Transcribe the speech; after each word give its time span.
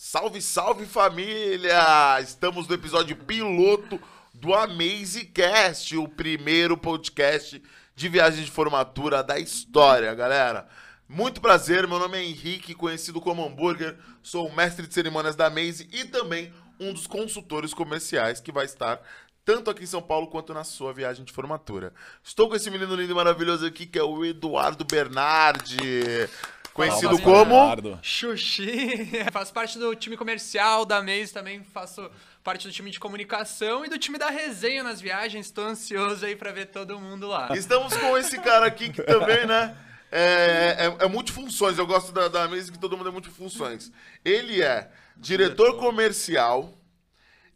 Salve, 0.00 0.40
salve 0.40 0.86
família! 0.86 2.20
Estamos 2.20 2.68
no 2.68 2.74
episódio 2.76 3.16
piloto 3.16 4.00
do 4.32 4.54
AmazeCast, 4.54 5.96
o 5.96 6.06
primeiro 6.06 6.76
podcast 6.76 7.60
de 7.96 8.08
viagem 8.08 8.44
de 8.44 8.50
formatura 8.50 9.24
da 9.24 9.40
história, 9.40 10.14
galera. 10.14 10.68
Muito 11.08 11.40
prazer, 11.40 11.88
meu 11.88 11.98
nome 11.98 12.16
é 12.16 12.22
Henrique, 12.22 12.76
conhecido 12.76 13.20
como 13.20 13.44
Hambúrguer, 13.44 13.98
sou 14.22 14.46
o 14.46 14.54
mestre 14.54 14.86
de 14.86 14.94
cerimônias 14.94 15.34
da 15.34 15.50
Maze 15.50 15.88
e 15.92 16.04
também 16.04 16.54
um 16.78 16.92
dos 16.92 17.08
consultores 17.08 17.74
comerciais 17.74 18.38
que 18.38 18.52
vai 18.52 18.66
estar 18.66 19.02
tanto 19.44 19.68
aqui 19.68 19.82
em 19.82 19.86
São 19.86 20.00
Paulo 20.00 20.28
quanto 20.28 20.54
na 20.54 20.62
sua 20.62 20.92
viagem 20.92 21.24
de 21.24 21.32
formatura. 21.32 21.92
Estou 22.22 22.48
com 22.48 22.54
esse 22.54 22.70
menino 22.70 22.94
lindo 22.94 23.10
e 23.10 23.16
maravilhoso 23.16 23.66
aqui 23.66 23.84
que 23.84 23.98
é 23.98 24.02
o 24.04 24.24
Eduardo 24.24 24.84
Bernardi. 24.84 26.28
Conhecido 26.78 27.20
como. 27.20 27.98
Xuxi, 28.00 29.10
faço 29.32 29.52
parte 29.52 29.78
do 29.80 29.96
time 29.96 30.16
comercial 30.16 30.84
da 30.84 31.02
Maze, 31.02 31.32
também 31.32 31.64
faço 31.64 32.08
parte 32.44 32.68
do 32.68 32.72
time 32.72 32.88
de 32.88 33.00
comunicação 33.00 33.84
e 33.84 33.88
do 33.88 33.98
time 33.98 34.16
da 34.16 34.30
resenha 34.30 34.84
nas 34.84 35.00
viagens. 35.00 35.46
Estou 35.46 35.64
ansioso 35.64 36.24
aí 36.24 36.36
pra 36.36 36.52
ver 36.52 36.66
todo 36.66 36.98
mundo 37.00 37.26
lá. 37.26 37.48
Estamos 37.52 37.96
com 37.96 38.16
esse 38.16 38.38
cara 38.38 38.66
aqui 38.66 38.90
que 38.90 39.02
também, 39.02 39.44
né? 39.44 39.76
É, 40.12 40.86
é, 41.00 41.04
é 41.04 41.08
multifunções. 41.08 41.76
Eu 41.78 41.86
gosto 41.86 42.12
da, 42.12 42.28
da 42.28 42.46
mesa 42.46 42.70
que 42.70 42.78
todo 42.78 42.96
mundo 42.96 43.08
é 43.08 43.12
multifunções. 43.12 43.90
Ele 44.24 44.62
é 44.62 44.88
diretor 45.16 45.76
comercial, 45.78 46.72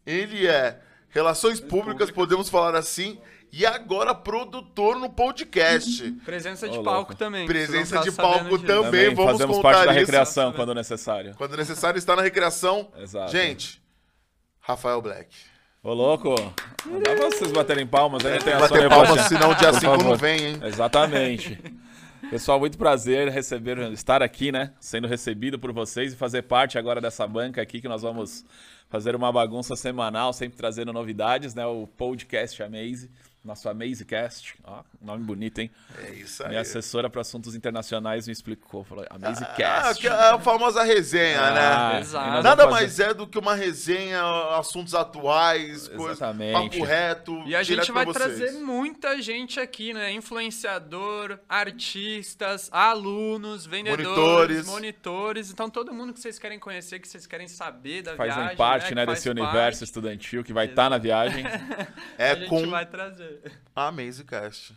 ele 0.05 0.45
é 0.45 0.81
relações 1.09 1.61
públicas, 1.61 2.11
podemos 2.11 2.49
falar 2.49 2.75
assim, 2.75 3.21
e 3.53 3.67
agora 3.67 4.15
produtor 4.15 4.97
no 4.99 5.11
podcast. 5.11 6.11
Presença 6.25 6.67
de 6.67 6.79
Ô, 6.79 6.83
palco 6.83 7.11
louco. 7.11 7.15
também. 7.15 7.45
Presença 7.45 7.99
vocês 7.99 8.05
de 8.05 8.11
palco 8.11 8.57
também. 8.57 8.83
Também 8.83 9.13
vamos 9.13 9.31
fazemos 9.33 9.57
contar 9.57 9.71
parte 9.73 9.85
da 9.85 9.91
isso. 9.91 9.99
recreação 9.99 10.51
quando 10.53 10.73
necessário. 10.73 11.35
Quando 11.37 11.55
necessário, 11.55 11.99
está 11.99 12.15
na 12.15 12.23
recreação. 12.23 12.91
Exato. 12.97 13.31
Gente, 13.31 13.79
Rafael 14.59 14.99
Black. 15.03 15.29
Ô, 15.83 15.93
louco. 15.93 16.33
Não 16.83 16.99
dá 16.99 17.13
pra 17.13 17.25
vocês 17.29 17.51
baterem 17.51 17.85
palmas, 17.85 18.25
aí 18.25 18.31
não 18.31 18.39
tem 18.39 18.53
a 18.53 18.59
Bater 18.59 18.89
palmas, 18.89 19.21
senão 19.27 19.51
o 19.51 19.55
dia 19.55 19.69
Por 19.71 19.79
5 19.79 19.97
não 19.97 20.15
vem, 20.15 20.45
hein? 20.45 20.59
Exatamente. 20.63 21.59
Pessoal, 22.31 22.59
muito 22.59 22.77
prazer 22.77 23.29
receber, 23.29 23.77
estar 23.91 24.23
aqui, 24.23 24.51
né? 24.51 24.73
Sendo 24.79 25.07
recebido 25.07 25.59
por 25.59 25.71
vocês 25.71 26.13
e 26.13 26.15
fazer 26.15 26.41
parte 26.41 26.79
agora 26.79 26.99
dessa 26.99 27.27
banca 27.27 27.61
aqui 27.61 27.79
que 27.79 27.87
nós 27.87 28.01
vamos 28.01 28.43
fazer 28.89 29.15
uma 29.15 29.31
bagunça 29.31 29.75
semanal, 29.75 30.33
sempre 30.33 30.57
trazendo 30.57 30.91
novidades, 30.91 31.53
né? 31.53 31.65
O 31.65 31.85
podcast 31.85 32.63
Amaze, 32.63 33.11
nosso 33.43 33.67
AmazeCast. 33.67 34.55
Ó, 34.63 34.83
nome 35.01 35.23
bonito, 35.23 35.59
hein? 35.59 35.69
É 36.01 36.11
isso 36.11 36.41
aí. 36.43 36.49
Minha 36.49 36.61
assessora 36.61 37.09
para 37.09 37.21
assuntos 37.21 37.55
internacionais 37.55 38.25
me 38.27 38.31
explicou, 38.33 38.83
falou 38.83 39.05
Ah, 39.09 39.15
AmazeCast. 39.15 39.99
que 40.01 40.07
é 40.07 40.11
a 40.11 40.39
famosa 40.39 40.81
resenha, 40.83 41.41
né? 41.51 41.59
Ah, 41.61 41.99
Exato. 41.99 42.27
e 42.27 42.31
nós 42.31 42.43
Nada 42.43 42.67
mais 42.67 42.99
é 42.99 43.13
do 43.13 43.27
que 43.27 43.37
uma 43.37 43.53
resenha, 43.55 44.21
assuntos 44.57 44.95
atuais, 44.95 45.87
coisas, 45.89 46.17
Exatamente. 46.17 46.53
papo 46.79 46.83
reto. 46.85 47.43
E 47.45 47.55
a 47.55 47.63
gente 47.63 47.91
vai 47.91 48.05
trazer 48.05 48.51
muita 48.53 49.21
gente 49.21 49.59
aqui, 49.59 49.93
né? 49.93 50.11
Influenciador, 50.11 51.37
artistas, 51.49 52.69
alunos, 52.71 53.65
vendedores, 53.65 54.05
Monitores. 54.07 54.67
monitores. 54.67 55.51
Então, 55.51 55.69
todo 55.69 55.93
mundo 55.93 56.13
que 56.13 56.19
vocês 56.19 56.39
querem 56.39 56.59
conhecer, 56.59 56.99
que 56.99 57.07
vocês 57.07 57.27
querem 57.27 57.47
saber 57.47 58.03
da 58.03 58.15
Fazem 58.15 58.33
viagem. 58.35 58.57
parte, 58.57 58.87
que 58.89 58.95
né, 58.95 59.05
faz 59.05 59.17
desse 59.19 59.29
parte, 59.29 59.41
universo 59.41 59.83
estudantil 59.83 60.43
que 60.43 60.53
vai 60.53 60.65
estar 60.67 60.89
na 60.89 60.97
viagem. 60.97 61.43
É 62.17 62.31
a 62.31 62.35
gente 62.35 62.47
com 62.49 62.69
vai 62.69 62.85
trazer. 62.85 63.32
A. 63.75 63.87
AmazeCast. 63.87 64.73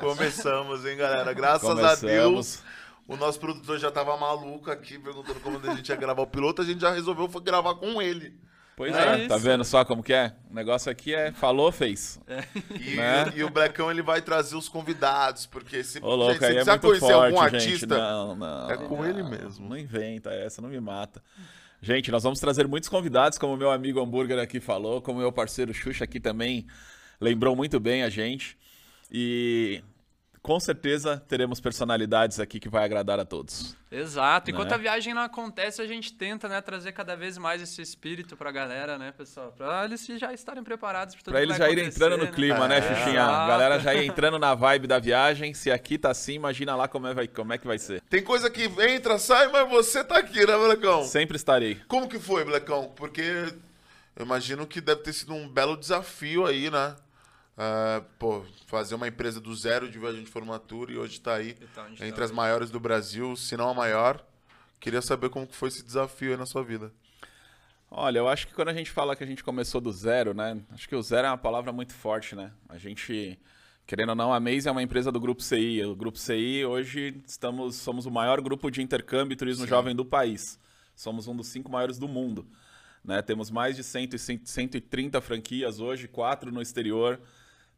Começamos, 0.00 0.86
hein, 0.86 0.96
galera? 0.96 1.32
Graças 1.32 1.68
a 1.68 1.74
Começamos. 1.74 2.00
Deus. 2.02 2.62
O 3.08 3.16
nosso 3.16 3.38
produtor 3.40 3.78
já 3.78 3.90
tava 3.90 4.16
maluco 4.16 4.70
aqui, 4.70 4.98
perguntando 4.98 5.40
como 5.40 5.58
a 5.58 5.74
gente 5.74 5.88
ia 5.88 5.96
gravar 5.96 6.22
o 6.22 6.26
piloto. 6.26 6.62
A 6.62 6.64
gente 6.64 6.80
já 6.80 6.92
resolveu 6.92 7.28
foi 7.28 7.42
gravar 7.42 7.74
com 7.74 8.00
ele. 8.00 8.34
Pois 8.76 8.94
É 8.94 9.24
é, 9.24 9.28
tá 9.28 9.36
vendo 9.36 9.64
só 9.64 9.84
como 9.84 10.02
que 10.02 10.14
é? 10.14 10.34
O 10.50 10.54
negócio 10.54 10.90
aqui 10.90 11.14
é 11.14 11.30
falou, 11.30 11.70
fez. 11.70 12.18
E, 12.80 12.96
Né? 12.96 13.32
e 13.36 13.44
o 13.44 13.50
Blackão 13.50 13.90
ele 13.90 14.02
vai 14.02 14.22
trazer 14.22 14.56
os 14.56 14.68
convidados, 14.68 15.44
porque 15.44 15.84
se, 15.84 15.98
Ô, 16.02 16.14
louco, 16.14 16.32
gente, 16.32 16.38
se 16.38 16.44
aí 16.46 16.50
é 16.52 16.54
precisar 16.64 16.72
muito 16.72 16.82
conhecer 16.86 17.12
forte, 17.12 17.34
algum 17.36 17.50
gente. 17.50 17.64
artista, 17.66 17.98
Não, 17.98 18.36
não. 18.36 18.70
é 18.70 18.76
com 18.78 18.96
não, 18.96 19.04
ele 19.06 19.22
mesmo. 19.22 19.68
Não 19.68 19.76
inventa 19.76 20.30
essa, 20.30 20.62
não 20.62 20.70
me 20.70 20.80
mata. 20.80 21.22
Gente, 21.82 22.10
nós 22.10 22.22
vamos 22.22 22.40
trazer 22.40 22.66
muitos 22.66 22.88
convidados, 22.88 23.36
como 23.36 23.54
o 23.54 23.56
meu 23.56 23.70
amigo 23.70 24.00
Hambúrguer 24.00 24.38
aqui 24.38 24.58
falou, 24.60 25.02
como 25.02 25.18
o 25.18 25.20
meu 25.20 25.32
parceiro 25.32 25.74
Xuxa 25.74 26.04
aqui 26.04 26.18
também 26.18 26.66
lembrou 27.22 27.54
muito 27.56 27.78
bem 27.80 28.02
a 28.02 28.10
gente. 28.10 28.58
E 29.10 29.82
com 30.42 30.58
certeza 30.58 31.22
teremos 31.28 31.60
personalidades 31.60 32.40
aqui 32.40 32.58
que 32.58 32.68
vai 32.68 32.84
agradar 32.84 33.20
a 33.20 33.24
todos. 33.24 33.76
Exato. 33.90 34.50
Enquanto 34.50 34.70
Né? 34.70 34.74
a 34.74 34.78
viagem 34.78 35.14
não 35.14 35.22
acontece, 35.22 35.80
a 35.80 35.86
gente 35.86 36.12
tenta, 36.14 36.48
né, 36.48 36.60
trazer 36.60 36.90
cada 36.92 37.14
vez 37.14 37.38
mais 37.38 37.62
esse 37.62 37.80
espírito 37.80 38.36
pra 38.36 38.50
galera, 38.50 38.98
né, 38.98 39.12
pessoal? 39.12 39.52
Pra 39.56 39.84
eles 39.84 40.04
já 40.04 40.32
estarem 40.32 40.64
preparados 40.64 41.14
pra 41.14 41.22
tudo 41.22 41.32
Pra 41.32 41.40
que 41.40 41.46
eles 41.46 41.58
vai 41.58 41.68
já 41.68 41.72
irem 41.72 41.86
entrando 41.86 42.16
no 42.16 42.24
né? 42.24 42.32
clima, 42.32 42.66
né, 42.66 42.78
É. 42.78 42.82
Xuxinha? 42.82 43.22
A 43.22 43.28
Exato. 43.28 43.48
galera 43.48 43.78
já 43.78 43.94
ir 43.94 44.06
entrando 44.06 44.38
na 44.38 44.54
vibe 44.54 44.86
da 44.88 44.98
viagem. 44.98 45.54
Se 45.54 45.70
aqui 45.70 45.96
tá 45.98 46.10
assim, 46.10 46.32
imagina 46.34 46.74
lá 46.74 46.88
como 46.88 47.06
é, 47.06 47.14
vai- 47.14 47.28
como 47.28 47.52
é 47.52 47.58
que 47.58 47.66
vai 47.66 47.78
ser. 47.78 48.00
tem 48.10 48.22
coisa 48.24 48.50
que 48.50 48.62
entra, 48.64 49.18
sai, 49.18 49.46
mas 49.48 49.68
você 49.68 50.02
tá 50.02 50.18
aqui, 50.18 50.38
né, 50.44 50.56
Blackão? 50.56 51.04
Sempre 51.04 51.36
estarei. 51.36 51.76
Como 51.86 52.08
que 52.08 52.18
foi, 52.18 52.44
Blackão? 52.44 52.90
Porque 52.96 53.20
eu 54.16 54.24
imagino 54.24 54.66
que 54.66 54.80
deve 54.80 55.02
ter 55.02 55.12
sido 55.12 55.34
um 55.34 55.46
belo 55.48 55.76
desafio 55.76 56.46
aí, 56.46 56.68
né? 56.70 56.96
Ah, 57.56 58.02
pô, 58.18 58.44
fazer 58.66 58.94
uma 58.94 59.06
empresa 59.06 59.40
do 59.40 59.54
zero 59.54 59.90
de 59.90 59.98
viagem 59.98 60.24
de 60.24 60.30
formatura 60.30 60.92
e 60.92 60.96
hoje 60.96 61.20
tá 61.20 61.34
aí 61.34 61.56
Então, 61.60 61.86
entre 61.92 62.12
tá 62.12 62.24
as 62.24 62.30
maiores 62.30 62.70
do 62.70 62.80
Brasil, 62.80 63.36
se 63.36 63.56
não 63.56 63.68
a 63.68 63.74
maior. 63.74 64.24
Queria 64.80 65.02
saber 65.02 65.28
como 65.28 65.46
foi 65.46 65.68
esse 65.68 65.84
desafio 65.84 66.30
aí 66.30 66.36
na 66.36 66.46
sua 66.46 66.64
vida. 66.64 66.92
Olha, 67.94 68.18
eu 68.18 68.26
acho 68.26 68.46
que 68.46 68.54
quando 68.54 68.68
a 68.68 68.74
gente 68.74 68.90
fala 68.90 69.14
que 69.14 69.22
a 69.22 69.26
gente 69.26 69.44
começou 69.44 69.80
do 69.80 69.92
zero, 69.92 70.32
né? 70.32 70.58
Acho 70.70 70.88
que 70.88 70.96
o 70.96 71.02
zero 71.02 71.26
é 71.26 71.30
uma 71.30 71.36
palavra 71.36 71.70
muito 71.72 71.92
forte, 71.92 72.34
né? 72.34 72.50
A 72.70 72.78
gente, 72.78 73.38
querendo 73.86 74.08
ou 74.08 74.14
não, 74.14 74.32
a 74.32 74.40
Maze 74.40 74.66
é 74.66 74.72
uma 74.72 74.82
empresa 74.82 75.12
do 75.12 75.20
Grupo 75.20 75.42
CI. 75.42 75.84
O 75.84 75.94
Grupo 75.94 76.18
CI, 76.18 76.64
hoje, 76.64 77.22
estamos, 77.26 77.76
somos 77.76 78.06
o 78.06 78.10
maior 78.10 78.40
grupo 78.40 78.70
de 78.70 78.80
intercâmbio 78.80 79.34
e 79.34 79.36
turismo 79.36 79.64
Sim. 79.64 79.68
jovem 79.68 79.94
do 79.94 80.06
país. 80.06 80.58
Somos 80.96 81.28
um 81.28 81.36
dos 81.36 81.48
cinco 81.48 81.70
maiores 81.70 81.98
do 81.98 82.08
mundo. 82.08 82.46
Né? 83.04 83.20
Temos 83.20 83.50
mais 83.50 83.76
de 83.76 83.84
100, 83.84 84.08
e 84.14 84.18
130 84.18 85.20
franquias 85.20 85.78
hoje, 85.78 86.08
quatro 86.08 86.50
no 86.50 86.62
exterior. 86.62 87.20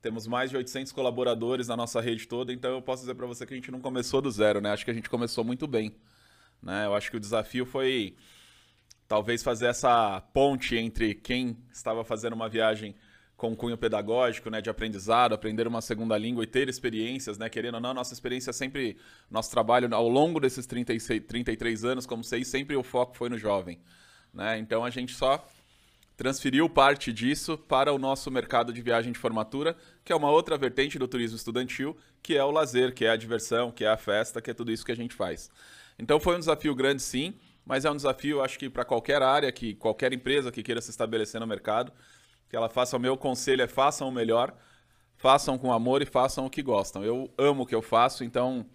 Temos 0.05 0.27
mais 0.27 0.51
de 0.51 0.57
800 0.59 0.93
colaboradores 0.93 1.69
na 1.69 1.79
nossa 1.79 1.99
rede 1.99 2.29
toda, 2.29 2.53
então 2.53 2.71
eu 2.73 2.83
posso 2.83 3.01
dizer 3.05 3.15
para 3.15 3.25
você 3.25 3.47
que 3.47 3.55
a 3.55 3.57
gente 3.57 3.71
não 3.71 3.81
começou 3.81 4.21
do 4.21 4.31
zero, 4.31 4.61
né? 4.61 4.71
Acho 4.71 4.85
que 4.85 4.91
a 4.91 4.95
gente 4.95 5.09
começou 5.09 5.43
muito 5.43 5.67
bem. 5.67 5.97
Né? 6.63 6.85
Eu 6.85 6.95
acho 6.95 7.11
que 7.11 7.17
o 7.17 7.21
desafio 7.21 7.65
foi 7.65 8.15
talvez 9.09 9.43
fazer 9.43 9.65
essa 9.65 10.21
ponte 10.35 10.77
entre 10.77 11.15
quem 11.15 11.57
estava 11.73 12.05
fazendo 12.05 12.35
uma 12.35 12.51
viagem 12.51 12.95
com 13.35 13.57
cunho 13.57 13.79
pedagógico, 13.79 14.51
né, 14.51 14.61
de 14.61 14.69
aprendizado, 14.69 15.33
aprender 15.33 15.67
uma 15.67 15.81
segunda 15.81 16.19
língua 16.19 16.45
e 16.45 16.47
ter 16.47 16.69
experiências, 16.69 17.39
né, 17.39 17.49
querendo 17.49 17.77
ou 17.77 17.81
não, 17.81 17.95
nossa 17.95 18.13
experiência 18.13 18.53
sempre, 18.53 18.99
nosso 19.31 19.51
trabalho 19.51 19.89
ao 19.95 20.07
longo 20.07 20.39
desses 20.39 20.67
36, 20.67 21.23
33 21.27 21.83
anos, 21.83 22.05
como 22.05 22.23
sei, 22.23 22.45
sempre 22.45 22.77
o 22.77 22.83
foco 22.83 23.17
foi 23.17 23.31
no 23.31 23.39
jovem, 23.39 23.81
né, 24.35 24.59
então 24.59 24.85
a 24.85 24.91
gente 24.91 25.15
só 25.15 25.43
transferiu 26.17 26.69
parte 26.69 27.13
disso 27.13 27.59
para 27.59 27.93
o 27.93 27.99
nosso 27.99 28.31
mercado 28.31 28.73
de 28.73 28.81
viagem 28.81 29.13
de 29.13 29.19
formatura, 29.19 29.77
que 30.05 30.13
é 30.13 30.17
uma 30.17 30.31
outra 30.31 30.57
vertente 30.57 30.99
do 30.99 31.09
turismo 31.09 31.37
estudantil, 31.37 31.97
que 32.23 32.37
é 32.37 32.45
o 32.45 32.51
lazer, 32.51 32.95
que 32.95 33.05
é 33.05 33.11
a 33.11 33.17
diversão, 33.17 33.71
que 33.71 33.85
é 33.85 33.89
a 33.89 33.97
festa, 33.97 34.41
que 34.41 34.51
é 34.51 34.55
tudo 34.55 34.71
isso 34.71 34.85
que 34.85 34.93
a 34.93 34.97
gente 34.97 35.15
faz. 35.15 35.51
Então 35.99 36.21
foi 36.21 36.37
um 36.37 36.39
desafio 36.39 36.75
grande, 36.75 37.03
sim, 37.03 37.35
mas 37.65 37.85
é 37.85 37.91
um 37.91 37.97
desafio, 37.97 38.43
acho 38.43 38.59
que 38.59 38.69
para 38.69 38.85
qualquer 38.85 39.23
área, 39.23 39.51
que 39.51 39.75
qualquer 39.75 40.13
empresa 40.13 40.53
que 40.53 40.63
queira 40.63 40.81
se 40.81 40.91
estabelecer 40.91 41.41
no 41.41 41.47
mercado, 41.47 41.93
que 42.49 42.57
ela 42.57 42.69
faça 42.69 42.97
o 42.97 43.01
meu 43.01 43.17
conselho 43.17 43.63
é 43.63 43.67
façam 43.67 44.09
o 44.09 44.13
melhor, 44.13 44.55
façam 45.17 45.59
com 45.59 45.73
amor 45.73 46.03
e 46.03 46.07
façam 46.07 46.47
o 46.47 46.51
que 46.51 46.63
gostam. 46.63 47.05
Eu 47.05 47.33
amo 47.39 47.63
o 47.63 47.67
que 47.67 47.75
eu 47.75 47.83
faço, 47.83 48.23
então 48.23 48.67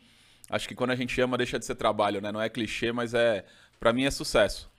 acho 0.49 0.67
que 0.67 0.75
quando 0.75 0.91
a 0.91 0.95
gente 0.95 1.19
ama 1.21 1.37
deixa 1.37 1.59
de 1.59 1.65
ser 1.65 1.75
trabalho, 1.75 2.19
né? 2.19 2.31
Não 2.31 2.41
é 2.41 2.49
clichê, 2.49 2.91
mas 2.91 3.13
é 3.13 3.45
para 3.79 3.93
mim 3.93 4.03
é 4.03 4.11
sucesso, 4.11 4.69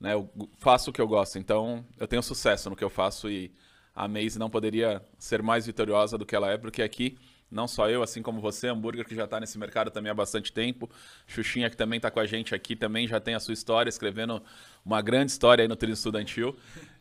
né? 0.00 0.14
Eu 0.14 0.30
faço 0.58 0.90
o 0.90 0.92
que 0.92 1.00
eu 1.00 1.08
gosto, 1.08 1.38
então 1.38 1.84
eu 1.98 2.06
tenho 2.06 2.22
sucesso 2.22 2.70
no 2.70 2.76
que 2.76 2.84
eu 2.84 2.90
faço 2.90 3.28
e 3.30 3.52
a 3.94 4.06
Maze 4.06 4.38
não 4.38 4.48
poderia 4.48 5.02
ser 5.18 5.42
mais 5.42 5.66
vitoriosa 5.66 6.16
do 6.16 6.24
que 6.24 6.36
ela 6.36 6.50
é, 6.50 6.56
porque 6.56 6.82
aqui 6.82 7.18
não 7.50 7.66
só 7.66 7.88
eu, 7.88 8.02
assim 8.02 8.22
como 8.22 8.40
você, 8.40 8.68
Hambúrguer, 8.68 9.06
que 9.06 9.14
já 9.14 9.24
está 9.24 9.40
nesse 9.40 9.58
mercado 9.58 9.90
também 9.90 10.10
há 10.10 10.14
bastante 10.14 10.52
tempo, 10.52 10.88
Xuxinha, 11.26 11.70
que 11.70 11.76
também 11.76 11.96
está 11.96 12.10
com 12.10 12.20
a 12.20 12.26
gente 12.26 12.54
aqui, 12.54 12.76
também 12.76 13.08
já 13.08 13.18
tem 13.18 13.34
a 13.34 13.40
sua 13.40 13.54
história, 13.54 13.88
escrevendo 13.88 14.42
uma 14.84 15.00
grande 15.00 15.32
história 15.32 15.62
aí 15.62 15.68
no 15.68 15.74
turismo 15.74 15.98
estudantil. 15.98 16.56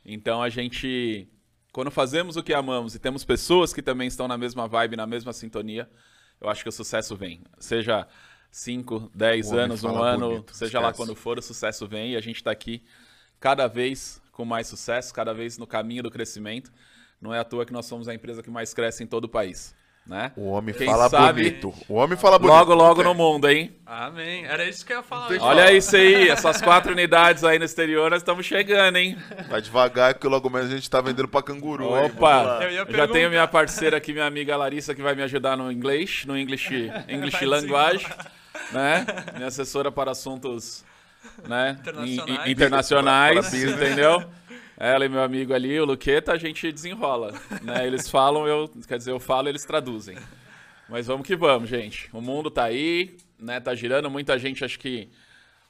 Então 0.06 0.42
a 0.42 0.50
gente, 0.50 1.28
quando 1.74 1.92
fazemos 1.92 2.38
o 2.38 2.44
que 2.44 2.54
amamos 2.54 2.96
e 2.96 3.00
temos 3.00 3.26
pessoas 3.26 3.74
que 3.74 3.82
também 3.82 4.08
estão 4.08 4.28
na 4.28 4.38
mesma 4.38 4.68
vibe, 4.68 4.96
na 4.96 5.06
mesma 5.06 5.34
sintonia, 5.34 5.90
eu 6.40 6.50
acho 6.50 6.64
que 6.64 6.70
o 6.70 6.72
sucesso 6.72 7.16
vem. 7.16 7.42
Seja 7.60 8.08
5, 8.52 9.12
10 9.14 9.48
O 9.48 9.50
homem 9.52 9.64
anos, 9.66 9.84
um 9.84 9.98
ano, 10.04 10.30
bonito, 10.30 10.56
seja 10.56 10.80
lá 10.80 10.88
esquece. 10.90 10.98
quando 11.06 11.16
for, 11.16 11.38
o 11.38 11.42
sucesso 11.42 11.88
vem 11.88 12.14
e 12.14 12.16
a 12.16 12.22
gente 12.22 12.38
está 12.38 12.52
aqui 12.52 12.84
cada 13.40 13.68
vez 13.68 14.22
com 14.32 14.46
mais 14.46 14.68
sucesso, 14.68 15.14
cada 15.14 15.34
vez 15.34 15.58
no 15.58 15.68
caminho 15.68 16.04
do 16.04 16.12
crescimento. 16.12 16.72
Não 17.22 17.34
é 17.34 17.40
à 17.40 17.44
toa 17.44 17.66
que 17.66 17.74
nós 17.74 17.86
somos 17.86 18.08
a 18.08 18.14
empresa 18.14 18.44
que 18.44 18.50
mais 18.50 18.74
cresce 18.74 19.04
em 19.04 19.08
todo 19.08 19.26
o 19.26 19.30
país. 19.30 19.76
né? 20.06 20.32
O 20.38 20.46
homem 20.52 20.74
Quem 20.74 20.86
fala 20.88 21.10
sabe- 21.10 21.44
bonito. 21.44 21.74
O 21.90 21.96
homem 21.96 22.18
fala 22.18 22.40
bonito. 22.40 22.56
Logo, 22.56 22.74
logo 22.74 23.04
no 23.04 23.14
mundo, 23.14 23.50
hein? 23.50 23.76
Amém. 23.86 24.46
Era 24.46 24.64
isso 24.64 24.86
que 24.86 24.94
eu 24.94 24.98
ia 24.98 25.04
falar. 25.04 25.30
Olha 25.42 25.70
isso 25.74 25.96
aí, 25.98 26.30
essas 26.30 26.62
quatro 26.62 26.94
unidades 26.94 27.44
aí 27.44 27.60
no 27.60 27.66
exterior, 27.66 28.10
nós 28.10 28.22
estamos 28.22 28.46
chegando, 28.46 28.96
hein? 28.96 29.18
Vai 29.50 29.62
devagar 29.62 30.14
que 30.14 30.26
logo 30.28 30.50
menos 30.50 30.72
a 30.72 30.76
gente 30.76 30.90
tá 30.90 31.02
vendendo 31.02 31.28
pra 31.28 31.44
canguru. 31.44 31.92
Opa! 31.92 32.42
lá. 32.42 32.64
Eu 32.64 32.72
ia 32.72 32.86
Já 32.90 33.06
tenho 33.08 33.30
minha 33.30 33.46
parceira 33.50 33.98
aqui, 33.98 34.14
minha 34.14 34.26
amiga 34.26 34.56
Larissa, 34.56 34.96
que 34.96 35.02
vai 35.02 35.14
me 35.14 35.24
ajudar 35.24 35.58
no 35.58 35.70
inglês, 35.70 36.24
no 36.26 36.38
English, 36.38 36.90
English 37.10 37.44
Language, 37.46 38.08
né? 38.72 39.06
Minha 39.36 39.48
assessora 39.48 39.92
para 39.92 40.12
assuntos 40.12 40.84
né? 41.48 41.78
Internacionais. 41.82 42.48
in- 42.48 42.52
internacionais, 42.52 43.54
entendeu? 43.54 44.30
Ela 44.78 45.06
e 45.06 45.10
meu 45.10 45.24
amigo 45.24 45.54
ali, 45.54 45.80
o 45.80 45.86
Luqueta, 45.86 46.34
a 46.34 46.38
gente 46.38 46.72
desenrola. 46.72 47.34
Né? 47.64 47.86
Eles 47.88 48.10
falam, 48.10 48.48
eu, 48.48 48.70
quer 48.88 48.98
dizer, 48.98 49.12
eu 49.12 49.20
falo, 49.20 49.50
eles 49.50 49.66
traduzem. 49.66 50.18
Mas 50.88 51.08
vamos 51.08 51.26
que 51.26 51.36
vamos, 51.36 51.68
gente. 51.70 52.10
O 52.14 52.22
mundo 52.22 52.50
tá 52.52 52.64
aí, 52.66 53.18
né? 53.40 53.60
Tá 53.60 53.74
girando. 53.76 54.10
Muita 54.10 54.38
gente 54.38 54.64
acha 54.64 54.78
que 54.78 55.10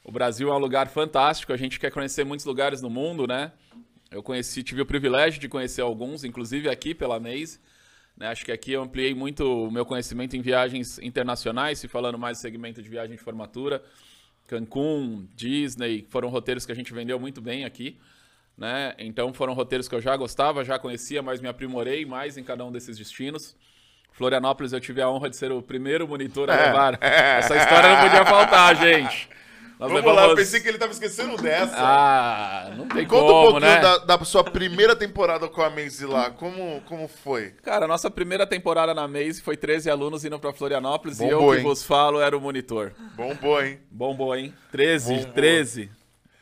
o 0.04 0.12
Brasil 0.12 0.50
é 0.50 0.54
um 0.54 0.60
lugar 0.60 0.88
fantástico. 0.90 1.54
A 1.54 1.58
gente 1.58 1.80
quer 1.80 1.90
conhecer 1.92 2.24
muitos 2.26 2.46
lugares 2.46 2.82
no 2.82 2.90
mundo, 2.90 3.26
né? 3.26 3.52
Eu 4.12 4.22
conheci, 4.22 4.62
tive 4.62 4.82
o 4.82 4.86
privilégio 4.86 5.40
de 5.40 5.50
conhecer 5.50 5.82
alguns, 5.82 6.24
inclusive 6.24 6.70
aqui 6.70 6.94
pela 6.94 7.20
Maze. 7.20 7.60
Né? 8.18 8.28
Acho 8.28 8.44
que 8.44 8.52
aqui 8.52 8.72
eu 8.72 8.82
ampliei 8.82 9.14
muito 9.14 9.68
o 9.68 9.72
meu 9.72 9.86
conhecimento 9.86 10.36
em 10.36 10.42
viagens 10.42 10.98
internacionais, 11.00 11.80
se 11.80 11.88
falando 11.88 12.18
mais 12.18 12.38
do 12.38 12.42
segmento 12.42 12.82
de 12.82 12.90
viagem 12.90 13.16
de 13.16 13.22
formatura. 13.22 13.82
Cancún, 14.48 15.28
Disney, 15.36 16.06
foram 16.10 16.30
roteiros 16.30 16.66
que 16.66 16.72
a 16.72 16.76
gente 16.76 16.94
vendeu 16.94 17.20
muito 17.20 17.42
bem 17.42 17.66
aqui. 17.66 17.98
Né? 18.58 18.96
Então 18.98 19.32
foram 19.34 19.54
roteiros 19.54 19.88
que 19.88 19.94
eu 19.94 20.02
já 20.02 20.16
gostava, 20.18 20.64
já 20.64 20.80
conhecia, 20.80 21.22
mas 21.22 21.40
me 21.40 21.48
aprimorei 21.48 22.06
mais 22.06 22.38
em 22.38 22.44
cada 22.44 22.66
um 22.66 22.72
desses 22.72 22.98
destinos. 22.98 23.56
Florianópolis 24.12 24.74
eu 24.74 24.80
tive 24.80 25.00
a 25.00 25.08
honra 25.10 25.30
de 25.30 25.36
ser 25.36 25.52
o 25.52 25.62
primeiro 25.62 26.08
monitor 26.08 26.50
a 26.50 26.56
É. 26.56 26.66
levar. 26.66 26.98
Essa 27.02 27.56
história 27.56 27.90
não 27.96 28.02
podia 28.02 28.26
faltar, 28.26 28.76
gente. 28.76 29.30
Nós 29.80 29.92
Vamos 29.92 30.06
lá, 30.06 30.12
eu 30.12 30.16
levamos- 30.16 30.36
pensei 30.36 30.60
que 30.60 30.68
ele 30.68 30.78
tava 30.80 30.92
esquecendo 30.92 31.38
dessa. 31.38 31.76
Ah, 31.78 32.72
não 32.76 32.88
tem 32.88 33.06
Conta 33.06 33.24
um 33.26 33.28
como, 33.28 33.52
pouquinho 33.52 33.72
né? 33.72 33.80
da, 33.80 33.98
da 34.00 34.26
sua 34.26 34.44
primeira 34.44 34.96
temporada 34.96 35.48
com 35.48 35.62
a 35.62 35.70
Maze 35.70 36.04
lá. 36.06 36.32
Como, 36.32 36.82
como 36.88 37.08
foi? 37.08 37.52
Cara, 37.62 37.86
a 37.86 37.88
nossa 37.88 38.10
primeira 38.10 38.48
temporada 38.48 38.94
na 38.96 39.08
Maze 39.08 39.40
foi 39.42 39.56
13 39.56 39.88
alunos 39.90 40.26
indo 40.26 40.40
pra 40.40 40.52
Florianópolis 40.52 41.20
e 41.20 41.28
eu 41.30 41.40
que 41.52 41.58
hein? 41.58 41.64
vos 41.64 41.84
falo 41.84 42.20
era 42.20 42.36
o 42.36 42.42
monitor. 42.42 42.92
Bombou, 43.16 43.64
hein? 43.64 43.80
Bombou, 43.92 44.36
hein? 44.36 44.52
13, 44.72 45.14
Bombou. 45.14 45.34
13. 45.34 45.92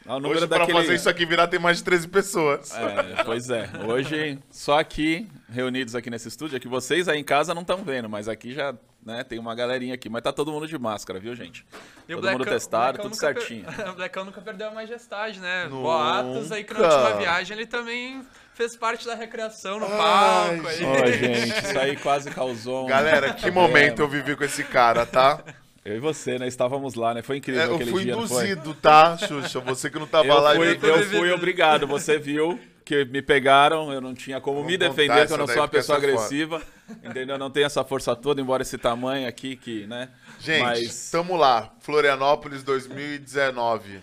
Ah, 0.07 0.15
O 0.15 0.19
número 0.19 0.37
Hoje, 0.39 0.47
pra 0.47 0.59
daquele... 0.59 0.77
fazer 0.77 0.95
isso 0.95 1.09
aqui 1.09 1.25
virar, 1.25 1.47
tem 1.47 1.59
mais 1.59 1.77
de 1.79 1.83
13 1.83 2.07
pessoas. 2.07 2.71
É, 2.73 3.23
pois 3.25 3.49
é. 3.49 3.67
Hoje, 3.87 4.37
só 4.51 4.79
aqui, 4.79 5.27
reunidos 5.49 5.95
aqui 5.95 6.09
nesse 6.11 6.27
estúdio, 6.27 6.55
aqui 6.55 6.67
vocês 6.67 7.09
aí 7.09 7.19
em 7.19 7.23
casa 7.23 7.53
não 7.55 7.63
estão 7.63 7.83
vendo, 7.83 8.07
mas 8.07 8.29
aqui 8.29 8.53
já, 8.53 8.73
né, 9.05 9.23
tem 9.23 9.37
uma 9.37 9.53
galerinha 9.53 9.93
aqui. 9.93 10.09
Mas 10.09 10.23
tá 10.23 10.33
todo 10.33 10.51
mundo 10.51 10.67
de 10.67 10.77
máscara, 10.77 11.19
viu, 11.19 11.35
gente? 11.35 11.65
E 12.09 12.13
todo 12.15 12.23
mundo 12.25 12.37
Blackão- 12.37 12.53
testado, 12.53 12.97
tudo 12.97 13.11
nunca 13.11 13.27
per- 13.33 13.35
certinho. 13.41 13.65
o 13.91 13.93
Blackão 13.93 14.25
nunca 14.25 14.41
perdeu 14.41 14.67
a 14.67 14.71
majestade, 14.71 15.39
né? 15.39 15.65
Nunca. 15.65 15.83
Boatos 15.83 16.51
aí 16.51 16.63
que 16.63 16.73
na 16.73 16.79
última 16.81 17.17
viagem 17.17 17.55
ele 17.55 17.67
também 17.67 18.21
fez 18.53 18.75
parte 18.75 19.05
da 19.05 19.13
recreação 19.15 19.79
no 19.79 19.85
Ai, 19.85 19.91
palco. 19.97 20.67
aí. 20.67 20.83
Ó, 20.83 21.05
gente, 21.11 21.65
isso 21.65 21.79
aí 21.79 21.95
quase 21.97 22.31
causou 22.31 22.85
um... 22.85 22.87
Galera, 22.87 23.33
que 23.33 23.51
momento 23.51 23.99
eu 23.99 24.07
vivi 24.07 24.35
com 24.35 24.43
esse 24.43 24.63
cara, 24.63 25.05
tá? 25.05 25.39
Eu 25.83 25.97
e 25.97 25.99
você, 25.99 26.39
né, 26.39 26.47
estávamos 26.47 26.95
lá, 26.95 27.13
né? 27.13 27.21
Foi 27.21 27.37
incrível 27.37 27.61
É, 27.61 27.67
eu 27.67 27.75
aquele 27.75 27.91
fui 27.91 28.03
dia, 28.05 28.15
não 28.15 28.27
foi? 28.27 28.49
induzido, 28.49 28.73
tá, 28.73 29.15
Xuxa? 29.17 29.59
Você 29.59 29.87
que 29.89 29.99
não 29.99 30.07
tava 30.07 30.27
Eu 30.27 30.39
lá. 30.39 30.55
fui, 30.55 30.79
eu 30.81 31.03
fui 31.03 31.31
obrigado, 31.31 31.85
você 31.85 32.17
viu 32.17 32.59
que 32.85 33.03
me 33.05 33.19
pegaram, 33.21 33.91
eu 33.91 33.99
não 33.99 34.13
tinha 34.13 34.39
como 34.39 34.57
Vamos 34.57 34.71
me 34.71 34.77
defender, 34.77 35.25
que 35.25 35.33
eu 35.33 35.37
não 35.39 35.47
sou 35.47 35.57
uma 35.57 35.67
pessoa 35.67 35.97
é 35.97 35.99
agressiva, 35.99 36.61
entendeu? 37.03 37.35
Eu 37.35 37.39
não 37.39 37.49
tenho 37.49 37.65
essa 37.65 37.83
força 37.83 38.15
toda, 38.15 38.39
embora 38.39 38.61
esse 38.61 38.77
tamanho 38.77 39.27
aqui, 39.27 39.55
que, 39.55 39.87
né? 39.87 40.09
Gente, 40.39 40.61
Mas 40.61 41.09
tamo 41.09 41.35
lá. 41.35 41.73
Florianópolis 41.79 42.61
2019. 42.63 44.01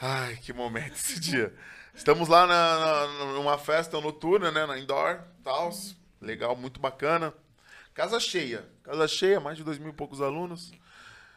Ai, 0.00 0.36
que 0.36 0.52
momento 0.52 0.92
esse 0.94 1.18
dia. 1.18 1.54
Estamos 1.94 2.28
lá 2.28 2.46
na, 2.46 2.78
na- 2.78 3.32
numa 3.32 3.56
festa 3.58 3.98
noturna, 4.00 4.50
né? 4.50 4.66
Na 4.66 4.78
indoor, 4.78 5.20
tal. 5.42 5.70
Legal, 6.20 6.54
muito 6.54 6.78
bacana. 6.78 7.32
Casa 7.94 8.20
cheia. 8.20 8.64
Casa 8.82 9.08
cheia, 9.08 9.40
mais 9.40 9.56
de 9.56 9.64
dois 9.64 9.78
mil 9.78 9.90
e 9.90 9.94
poucos 9.94 10.20
alunos. 10.20 10.72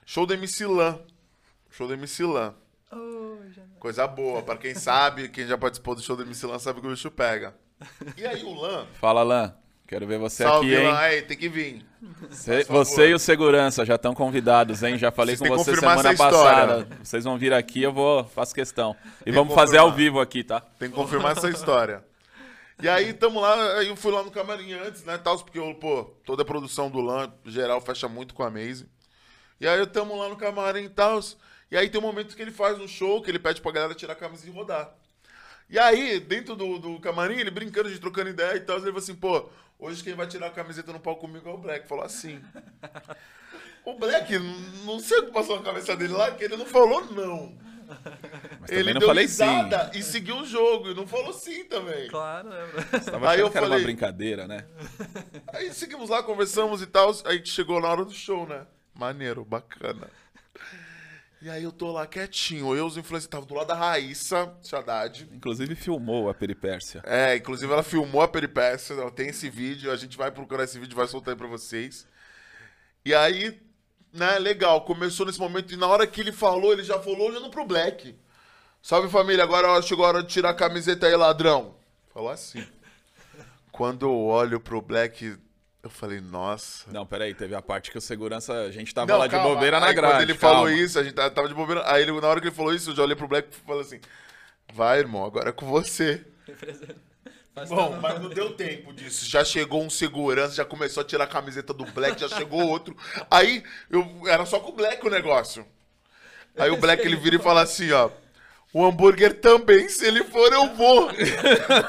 Show 0.06 0.26
do 0.26 0.34
MC 0.34 0.66
Lan. 0.66 1.00
Show 1.72 1.88
do 1.88 1.94
MC 1.94 2.24
Lan. 2.26 2.54
Oh, 2.96 3.38
Coisa 3.80 4.08
boa. 4.08 4.42
Pra 4.42 4.58
quem 4.58 4.74
sabe, 4.74 5.30
quem 5.30 5.46
já 5.46 5.58
participou 5.58 5.96
do 5.96 6.02
show 6.02 6.16
do 6.16 6.24
MC 6.24 6.46
Lan 6.46 6.60
sabe 6.60 6.82
que 6.82 6.88
o 6.88 6.90
bicho 6.90 7.12
pega. 7.12 7.56
E 8.16 8.26
aí, 8.26 8.44
o 8.44 8.54
Lan? 8.54 8.86
fala, 9.00 9.24
Lan, 9.24 9.54
quero 9.86 10.08
ver 10.08 10.18
você 10.18 10.44
Salve, 10.44 10.74
aqui, 10.74 10.82
hein? 10.82 10.92
Lan. 10.92 10.98
Aí, 10.98 11.22
tem 11.22 11.38
que 11.38 11.50
vir. 11.50 11.86
Você, 12.30 12.64
favor. 12.64 12.86
você 12.86 13.10
e 13.10 13.14
o 13.14 13.20
segurança 13.20 13.86
já 13.86 13.96
estão 13.96 14.14
convidados, 14.14 14.84
hein? 14.84 14.98
Já 14.98 15.12
falei 15.12 15.36
Vocês 15.36 15.50
com 15.50 15.58
você 15.58 15.76
semana 15.76 16.16
passada. 16.16 16.88
Vocês 17.04 17.24
vão 17.24 17.38
vir 17.38 17.54
aqui, 17.54 17.82
eu 17.84 17.92
vou, 17.92 18.24
faço 18.24 18.56
questão. 18.56 18.96
E 19.22 19.26
que 19.26 19.32
vamos 19.32 19.54
fazer 19.54 19.78
ao 19.78 19.92
vivo 19.92 20.20
aqui, 20.20 20.44
tá? 20.44 20.62
Tem 20.80 20.90
que 20.90 20.96
confirmar 20.96 21.34
essa 21.34 21.50
história. 21.50 22.04
E 22.82 22.90
aí, 22.90 23.14
tamo 23.14 23.40
lá, 23.40 23.78
aí 23.78 23.88
eu 23.88 23.96
fui 23.96 24.12
lá 24.12 24.24
no 24.24 24.32
camarim 24.32 24.74
antes, 24.74 25.04
né, 25.06 25.18
tal, 25.18 25.38
porque, 25.38 25.60
eu, 25.60 25.74
pô, 25.76 26.06
toda 26.26 26.42
a 26.42 26.46
produção 26.46 26.90
do 26.90 27.00
LAN, 27.00 27.32
geral, 27.46 27.80
fecha 27.80 28.08
muito 28.08 28.34
com 28.34 28.44
a 28.44 28.50
Maze. 28.50 28.88
E 29.60 29.68
aí, 29.68 29.86
tamo 29.86 30.18
lá 30.18 30.28
no 30.28 30.36
camarim 30.36 30.86
e 30.86 30.90
tal, 30.90 31.20
e 31.74 31.78
aí 31.78 31.90
tem 31.90 32.00
um 32.00 32.04
momento 32.04 32.36
que 32.36 32.42
ele 32.42 32.52
faz 32.52 32.80
um 32.80 32.88
show, 32.88 33.22
que 33.22 33.32
ele 33.32 33.40
pede 33.40 33.60
pra 33.62 33.72
galera 33.72 33.96
tirar 33.96 34.14
a 34.14 34.16
camisa 34.16 34.48
e 34.48 34.52
rodar. 34.52 34.94
E 35.70 35.80
aí, 35.80 36.20
dentro 36.20 36.56
do, 36.56 36.78
do 36.78 37.00
camarim, 37.00 37.38
ele 37.40 37.50
brincando, 37.50 37.90
de 37.90 38.00
trocando 38.00 38.30
ideia 38.30 38.56
e 38.56 38.60
tal, 38.60 38.76
ele 38.76 38.86
falou 38.86 39.00
assim, 39.00 39.16
pô, 39.16 39.50
hoje 39.80 40.04
quem 40.04 40.14
vai 40.14 40.28
tirar 40.28 40.48
a 40.48 40.52
camiseta 40.52 40.94
no 40.94 41.00
palco 41.00 41.22
comigo 41.22 41.50
é 41.50 41.52
o 41.54 41.58
Black. 41.58 41.88
Falou 41.88 42.04
assim. 42.06 42.42
O 43.86 43.96
Black, 43.96 44.32
não 44.86 44.98
sei 44.98 45.20
o 45.20 45.26
que 45.26 45.34
passou 45.34 45.58
na 45.58 45.62
cabeça 45.62 45.94
dele 45.98 46.14
lá, 46.14 46.32
que 46.32 46.42
ele 46.46 46.56
não 46.56 46.66
falou 46.66 47.04
não. 47.12 47.54
Mas 48.62 48.72
Ele 48.72 48.94
não 48.94 49.00
deu 49.02 49.10
falei 49.10 49.28
sim. 49.28 49.44
risada 49.44 49.92
e 49.94 50.02
seguiu 50.02 50.38
o 50.38 50.46
jogo, 50.46 50.92
e 50.92 50.94
não 50.94 51.06
falou 51.06 51.34
sim 51.34 51.66
também. 51.66 52.08
Claro, 52.08 52.48
né? 52.48 52.66
Você 52.94 53.12
tava 53.12 53.30
Aí 53.30 53.42
eu 53.42 53.52
que 53.52 53.58
era 53.58 53.66
falei- 53.66 53.80
uma 53.82 53.84
brincadeira, 53.84 54.48
né? 54.48 54.66
Aí 55.54 55.74
seguimos 55.74 56.10
lá, 56.10 56.24
conversamos 56.24 56.82
e 56.82 56.88
tal. 56.88 57.12
Aí 57.26 57.46
chegou 57.46 57.82
na 57.82 57.90
hora 57.90 58.06
do 58.06 58.14
show, 58.14 58.48
né? 58.48 58.66
Maneiro, 58.96 59.44
bacana. 59.44 60.08
E 61.44 61.50
aí 61.50 61.62
eu 61.62 61.74
tô 61.74 61.92
lá 61.92 62.08
quietinho. 62.08 62.74
Eu, 62.74 62.86
os 62.86 62.96
influencers, 62.96 63.30
tava 63.30 63.46
do 63.46 63.54
lado 63.54 63.68
da 63.68 63.74
Raíssa 63.74 64.56
Haddad. 64.72 65.28
Inclusive 65.30 65.76
filmou 65.76 66.30
a 66.30 66.34
peripécia. 66.34 67.04
É, 67.06 67.36
inclusive 67.36 67.70
ela 67.70 67.84
filmou 67.84 68.22
a 68.22 68.30
peripécia, 68.30 68.94
ela 68.94 69.12
tem 69.12 69.28
esse 69.28 69.50
vídeo, 69.50 69.92
a 69.92 69.98
gente 69.98 70.16
vai 70.16 70.32
procurar 70.32 70.64
esse 70.64 70.80
vídeo, 70.80 70.96
vai 70.96 71.06
soltar 71.06 71.34
aí 71.34 71.38
pra 71.38 71.46
vocês. 71.46 72.08
E 73.04 73.14
aí, 73.14 73.60
né, 74.14 74.40
legal, 74.40 74.86
começou 74.86 75.26
nesse 75.26 75.38
momento 75.38 75.74
e 75.74 75.76
na 75.76 75.86
hora 75.86 76.08
que 76.08 76.22
ele 76.22 76.32
falou, 76.32 76.72
ele 76.72 76.84
já 76.84 76.98
falou 76.98 77.28
olhando 77.28 77.50
pro 77.50 77.66
Black. 77.66 78.18
Salve 78.82 79.10
família, 79.10 79.44
agora 79.44 79.82
chegou 79.82 80.06
a 80.06 80.08
hora 80.08 80.24
de 80.24 80.30
tirar 80.30 80.52
a 80.52 80.56
camiseta 80.56 81.08
aí, 81.08 81.16
ladrão. 81.18 81.76
Falou 82.14 82.30
assim. 82.30 82.66
Quando 83.70 84.06
eu 84.06 84.18
olho 84.18 84.62
pro 84.62 84.82
Black, 84.82 85.38
eu 85.84 85.90
falei, 85.90 86.22
nossa. 86.22 86.90
Não, 86.92 87.06
peraí, 87.06 87.34
teve 87.36 87.54
a 87.54 87.62
parte 87.62 87.92
que 87.92 87.98
o 87.98 88.02
segurança, 88.02 88.54
a 88.54 88.72
gente 88.72 88.94
tava 88.96 89.12
Não, 89.12 89.20
lá 89.20 89.28
de 89.28 89.32
calma. 89.36 89.54
bobeira 89.54 89.82
na 89.82 89.92
grade. 89.92 90.14
Quando 90.14 90.22
ele 90.30 90.34
calma. 90.38 90.56
falou 90.56 90.70
isso, 90.72 90.98
a 90.98 91.04
gente 91.04 91.14
tava 91.14 91.48
de 91.50 91.54
bobeira. 91.54 91.84
Aí 91.86 92.02
ele, 92.04 92.12
na 92.22 92.28
hora 92.28 92.40
que 92.40 92.48
ele 92.48 92.56
falou 92.56 92.74
isso, 92.74 92.92
eu 92.92 92.96
já 92.96 93.04
olhei 93.04 93.18
pro 93.18 93.28
Black 93.28 93.50
e 93.52 93.68
falei 93.68 93.82
assim: 93.82 94.00
Vai, 94.74 95.00
irmão, 95.00 95.26
agora 95.26 95.50
é 95.50 95.52
com 95.52 95.66
você. 95.66 96.26
Bom, 97.68 98.00
mas 98.02 98.20
não 98.20 98.30
deu 98.30 98.54
tempo 98.54 98.94
disso. 98.94 99.26
Já 99.30 99.44
chegou 99.44 99.84
um 99.84 99.90
segurança, 99.90 100.56
já 100.56 100.66
começou 100.66 101.02
a 101.02 101.06
tirar 101.06 101.26
a 101.26 101.28
camiseta 101.28 101.74
do 101.74 101.86
Black, 101.86 102.20
já 102.20 102.30
chegou 102.30 102.62
outro. 102.66 102.96
Aí 103.30 103.62
eu 103.92 104.24
era 104.26 104.46
só 104.46 104.60
com 104.60 104.72
o 104.72 104.76
Black 104.76 105.06
o 105.06 105.10
negócio. 105.10 105.66
Aí 106.58 106.72
o 106.72 106.78
Black 106.78 107.06
ele 107.06 107.16
vira 107.18 107.36
e 107.36 107.40
fala 107.40 107.62
assim, 107.62 107.92
ó. 107.92 108.10
O 108.74 108.84
hambúrguer 108.84 109.40
também, 109.40 109.88
se 109.88 110.04
ele 110.06 110.24
for, 110.24 110.52
eu 110.52 110.74
vou. 110.74 111.12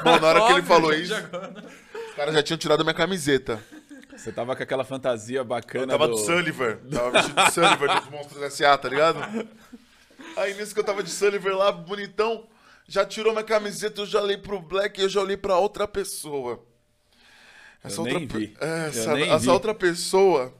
Bom, 0.03 0.19
na 0.19 0.27
hora 0.27 0.45
que 0.45 0.51
ele 0.51 0.61
falou 0.61 0.93
isso, 0.93 1.15
agora. 1.15 1.63
os 2.09 2.15
caras 2.15 2.33
já 2.35 2.43
tinham 2.43 2.57
tirado 2.59 2.81
a 2.81 2.83
minha 2.83 2.93
camiseta. 2.93 3.59
Você 4.17 4.31
tava 4.31 4.55
com 4.55 4.63
aquela 4.63 4.83
fantasia 4.83 5.43
bacana 5.43 5.83
Eu 5.93 5.97
tava 5.99 6.07
do... 6.07 6.15
de 6.15 6.25
Sullivan. 6.25 6.77
Tava 6.91 7.11
vestido 7.11 7.43
de 7.43 7.51
Sullivan 7.51 7.99
dos 7.99 8.09
Monstros 8.09 8.41
S.A., 8.43 8.77
tá 8.77 8.89
ligado? 8.89 9.19
Aí 10.37 10.53
nisso 10.55 10.73
que 10.73 10.79
eu 10.79 10.83
tava 10.83 11.03
de 11.03 11.09
Sullivan 11.09 11.55
lá, 11.55 11.71
bonitão, 11.71 12.47
já 12.87 13.05
tirou 13.05 13.33
minha 13.33 13.43
camiseta, 13.43 14.01
eu 14.01 14.05
já 14.05 14.21
olhei 14.21 14.37
pro 14.37 14.61
Black 14.61 14.99
e 14.99 15.03
eu 15.03 15.09
já 15.09 15.21
olhei 15.21 15.37
pra 15.37 15.57
outra 15.57 15.87
pessoa. 15.87 16.65
Essa 17.83 17.97
Eu 17.97 18.03
outra, 18.03 18.19
nem 18.19 18.27
vi. 18.27 18.57
É, 18.59 18.65
Eu 18.65 18.71
essa, 18.87 19.13
nem 19.13 19.29
essa 19.29 19.39
vi. 19.39 19.49
outra 19.49 19.73
pessoa. 19.75 20.53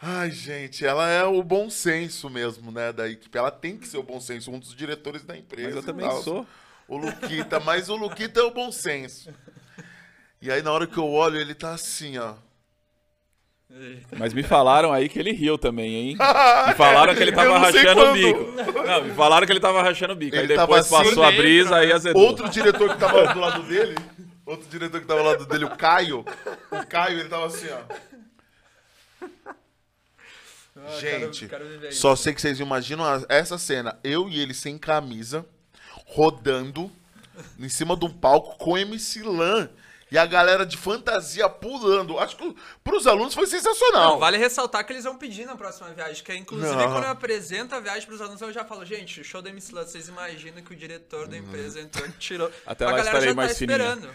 Ai, 0.00 0.30
gente, 0.30 0.84
ela 0.84 1.08
é 1.08 1.24
o 1.24 1.42
bom 1.42 1.70
senso 1.70 2.28
mesmo, 2.28 2.70
né, 2.70 2.92
da 2.92 3.08
equipe. 3.08 3.38
Ela 3.38 3.50
tem 3.50 3.78
que 3.78 3.86
ser 3.88 3.96
o 3.96 4.02
bom 4.02 4.20
senso, 4.20 4.50
um 4.50 4.58
dos 4.58 4.74
diretores 4.74 5.24
da 5.24 5.36
empresa. 5.36 5.68
Mas 5.68 5.76
eu 5.76 5.82
também 5.82 6.06
tal. 6.08 6.22
sou. 6.22 6.46
O 6.86 6.96
Luquita, 6.98 7.58
mas 7.60 7.88
o 7.88 7.96
Luquita 7.96 8.40
é 8.40 8.42
o 8.42 8.50
bom 8.50 8.70
senso. 8.70 9.32
E 10.42 10.50
aí, 10.50 10.60
na 10.60 10.72
hora 10.72 10.86
que 10.86 10.98
eu 10.98 11.08
olho, 11.10 11.40
ele 11.40 11.54
tá 11.54 11.72
assim, 11.72 12.18
ó. 12.18 12.34
Mas 14.16 14.32
me 14.32 14.42
falaram 14.42 14.92
aí 14.92 15.08
que 15.08 15.18
ele 15.18 15.32
riu 15.32 15.58
também, 15.58 15.94
hein? 15.94 16.16
Me 16.68 16.74
falaram 16.74 17.14
que 17.14 17.22
ele 17.22 17.32
tava 17.32 17.58
rachando 17.58 17.90
o 17.90 18.04
quando. 18.04 18.12
bico. 18.14 18.82
Não, 18.86 19.04
me 19.04 19.10
falaram 19.14 19.46
que 19.46 19.52
ele 19.52 19.60
tava 19.60 19.82
rachando 19.82 20.12
o 20.12 20.16
bico. 20.16 20.36
aí 20.36 20.42
Ele 20.44 20.54
tava 20.54 20.66
depois 20.66 20.92
assim 20.92 21.04
passou 21.08 21.24
a 21.24 21.30
brisa 21.32 21.76
aí 21.76 21.92
azedou. 21.92 22.22
Outro 22.22 22.48
diretor 22.48 22.92
que 22.94 22.98
tava 23.00 23.32
do 23.34 23.40
lado 23.40 23.62
dele, 23.64 23.94
outro 24.46 24.68
diretor 24.68 25.00
que 25.00 25.06
tava 25.06 25.22
do 25.22 25.26
lado 25.28 25.46
dele, 25.46 25.64
o 25.64 25.76
Caio, 25.76 26.24
O 26.70 26.86
Caio, 26.86 27.18
ele 27.20 27.28
tava 27.28 27.46
assim, 27.46 27.66
ó. 27.70 27.80
Ah, 30.76 31.00
Gente, 31.00 31.46
quero- 31.46 31.66
quero 31.80 31.92
só 31.92 32.16
sei 32.16 32.34
que 32.34 32.40
vocês 32.40 32.58
imaginam 32.60 33.04
essa 33.28 33.56
cena. 33.58 33.98
Eu 34.02 34.28
e 34.28 34.40
ele 34.40 34.52
sem 34.54 34.76
camisa, 34.76 35.46
rodando 36.06 36.90
em 37.58 37.68
cima 37.68 37.96
de 37.96 38.04
um 38.04 38.10
palco 38.10 38.56
com 38.58 38.76
MC 38.76 39.22
Lan. 39.22 39.68
E 40.14 40.18
a 40.18 40.26
galera 40.26 40.64
de 40.64 40.76
fantasia 40.76 41.48
pulando. 41.48 42.20
Acho 42.20 42.36
que 42.36 42.54
pros 42.84 43.04
alunos 43.04 43.34
foi 43.34 43.48
sensacional. 43.48 44.12
Não, 44.12 44.18
vale 44.20 44.38
ressaltar 44.38 44.86
que 44.86 44.92
eles 44.92 45.02
vão 45.02 45.16
pedir 45.16 45.44
na 45.44 45.56
próxima 45.56 45.90
viagem, 45.90 46.22
que 46.22 46.30
é 46.30 46.36
inclusive 46.36 46.72
Não. 46.72 46.92
quando 46.92 47.02
eu 47.02 47.10
apresento 47.10 47.74
a 47.74 47.80
viagem 47.80 48.06
pros 48.06 48.20
alunos, 48.20 48.40
eu 48.40 48.52
já 48.52 48.64
falo, 48.64 48.84
gente, 48.84 49.22
o 49.22 49.24
show 49.24 49.42
da 49.42 49.50
MC 49.50 49.74
Lan, 49.74 49.84
vocês 49.84 50.06
imaginam 50.06 50.62
que 50.62 50.72
o 50.72 50.76
diretor 50.76 51.26
da 51.26 51.36
empresa 51.36 51.80
entrou 51.80 52.06
e 52.06 52.12
tirou. 52.12 52.48
Até 52.64 52.84
a 52.84 52.90
lá 52.90 52.96
galera 52.96 53.08
estarei 53.08 53.28
já 53.30 53.34
mais 53.34 53.50
tá 53.50 53.58
fininha. 53.58 53.76
esperando. 53.76 54.08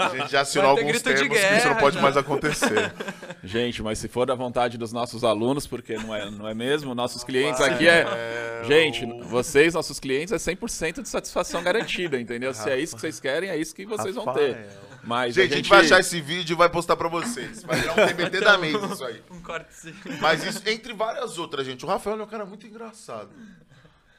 A 0.00 0.08
gente 0.08 0.32
já 0.32 0.40
assinou 0.42 0.70
alguns 0.70 1.00
termos 1.00 1.20
que 1.20 1.34
isso 1.34 1.46
não 1.46 1.60
guerra, 1.60 1.74
pode 1.76 1.94
já. 1.94 2.02
mais 2.02 2.16
acontecer. 2.16 2.92
Gente, 3.44 3.80
mas 3.82 3.98
se 3.98 4.08
for 4.08 4.26
da 4.26 4.34
vontade 4.34 4.78
dos 4.78 4.92
nossos 4.92 5.22
alunos, 5.22 5.66
porque 5.68 5.96
não 5.96 6.14
é, 6.14 6.30
não 6.30 6.48
é 6.48 6.54
mesmo? 6.54 6.94
Nossos 6.94 7.22
clientes 7.22 7.60
aqui 7.60 7.88
é. 7.88 8.62
Gente, 8.64 9.04
vocês, 9.24 9.74
nossos 9.74 10.00
clientes, 10.00 10.32
é 10.32 10.36
100% 10.36 11.02
de 11.02 11.08
satisfação 11.08 11.62
garantida, 11.62 12.20
entendeu? 12.20 12.52
Se 12.54 12.68
é 12.70 12.78
isso 12.78 12.94
que 12.96 13.00
vocês 13.00 13.20
querem, 13.20 13.50
é 13.50 13.56
isso 13.56 13.72
que 13.72 13.86
vocês 13.86 14.16
vão 14.16 14.32
ter. 14.32 14.68
Mas 15.04 15.34
Gente, 15.34 15.52
a 15.52 15.56
gente 15.56 15.68
vai 15.68 15.80
achar 15.80 15.98
esse 15.98 16.20
vídeo 16.20 16.54
e 16.54 16.56
vai 16.56 16.68
postar 16.68 16.96
pra 16.96 17.08
vocês. 17.08 17.62
Vai 17.64 17.80
virar 17.80 17.92
um 17.92 18.06
TBT 18.06 18.40
da 18.40 18.56
mesa 18.56 18.86
isso 18.86 19.04
aí. 19.04 19.22
Um 19.30 19.42
cortezinho. 19.42 19.96
Mas 20.20 20.44
isso, 20.44 20.62
entre 20.68 20.92
várias 20.92 21.38
outras, 21.38 21.66
gente. 21.66 21.84
O 21.84 21.88
Rafael 21.88 22.20
é 22.20 22.22
um 22.22 22.26
cara 22.26 22.46
muito 22.46 22.66
engraçado. 22.66 23.30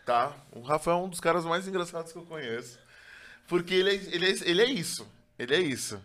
Tá? 0.06 0.36
O 0.52 0.62
Rafael 0.62 0.98
é 0.98 1.02
um 1.02 1.10
dos 1.10 1.22
caras 1.22 1.46
mais 1.46 1.68
engraçados 1.68 2.12
que 2.12 2.18
eu 2.18 2.26
conheço. 2.26 2.78
Porque 3.48 3.74
ele 3.74 3.92
é, 3.92 3.94
ele 3.94 4.26
é, 4.30 4.50
ele 4.50 4.62
é 4.62 4.66
isso. 4.66 5.08
Ele 5.40 5.56
é 5.56 5.60
isso. 5.62 6.02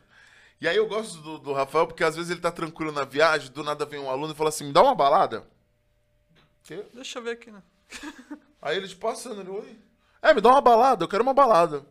E 0.61 0.69
aí 0.69 0.77
eu 0.77 0.87
gosto 0.89 1.21
do, 1.21 1.39
do 1.39 1.53
Rafael 1.53 1.87
porque 1.87 2.05
às 2.05 2.15
vezes 2.17 2.31
ele 2.31 2.41
tá 2.41 2.51
tranquilo 2.51 2.93
na 2.93 3.05
viagem, 3.05 3.51
do 3.51 3.63
nada 3.63 3.85
vem 3.85 4.01
um 4.01 4.11
aluno 4.11 4.33
e 4.33 4.37
fala 4.37 4.49
assim: 4.49 4.65
me 4.65 4.73
dá 4.73 4.83
uma 4.83 4.95
balada. 4.95 5.45
Quê? 6.65 6.85
Deixa 6.95 7.19
eu 7.19 7.23
ver 7.23 7.33
aqui, 7.33 7.51
né? 7.51 7.63
Aí 8.61 8.77
ele 8.77 8.89
te 8.89 8.97
passando, 8.97 9.41
ele, 9.41 9.51
oi. 9.51 9.79
É, 10.21 10.35
me 10.35 10.41
dá 10.41 10.51
uma 10.51 10.61
balada, 10.61 11.05
eu 11.05 11.09
quero 11.09 11.23
uma 11.23 11.35
balada. 11.35 11.85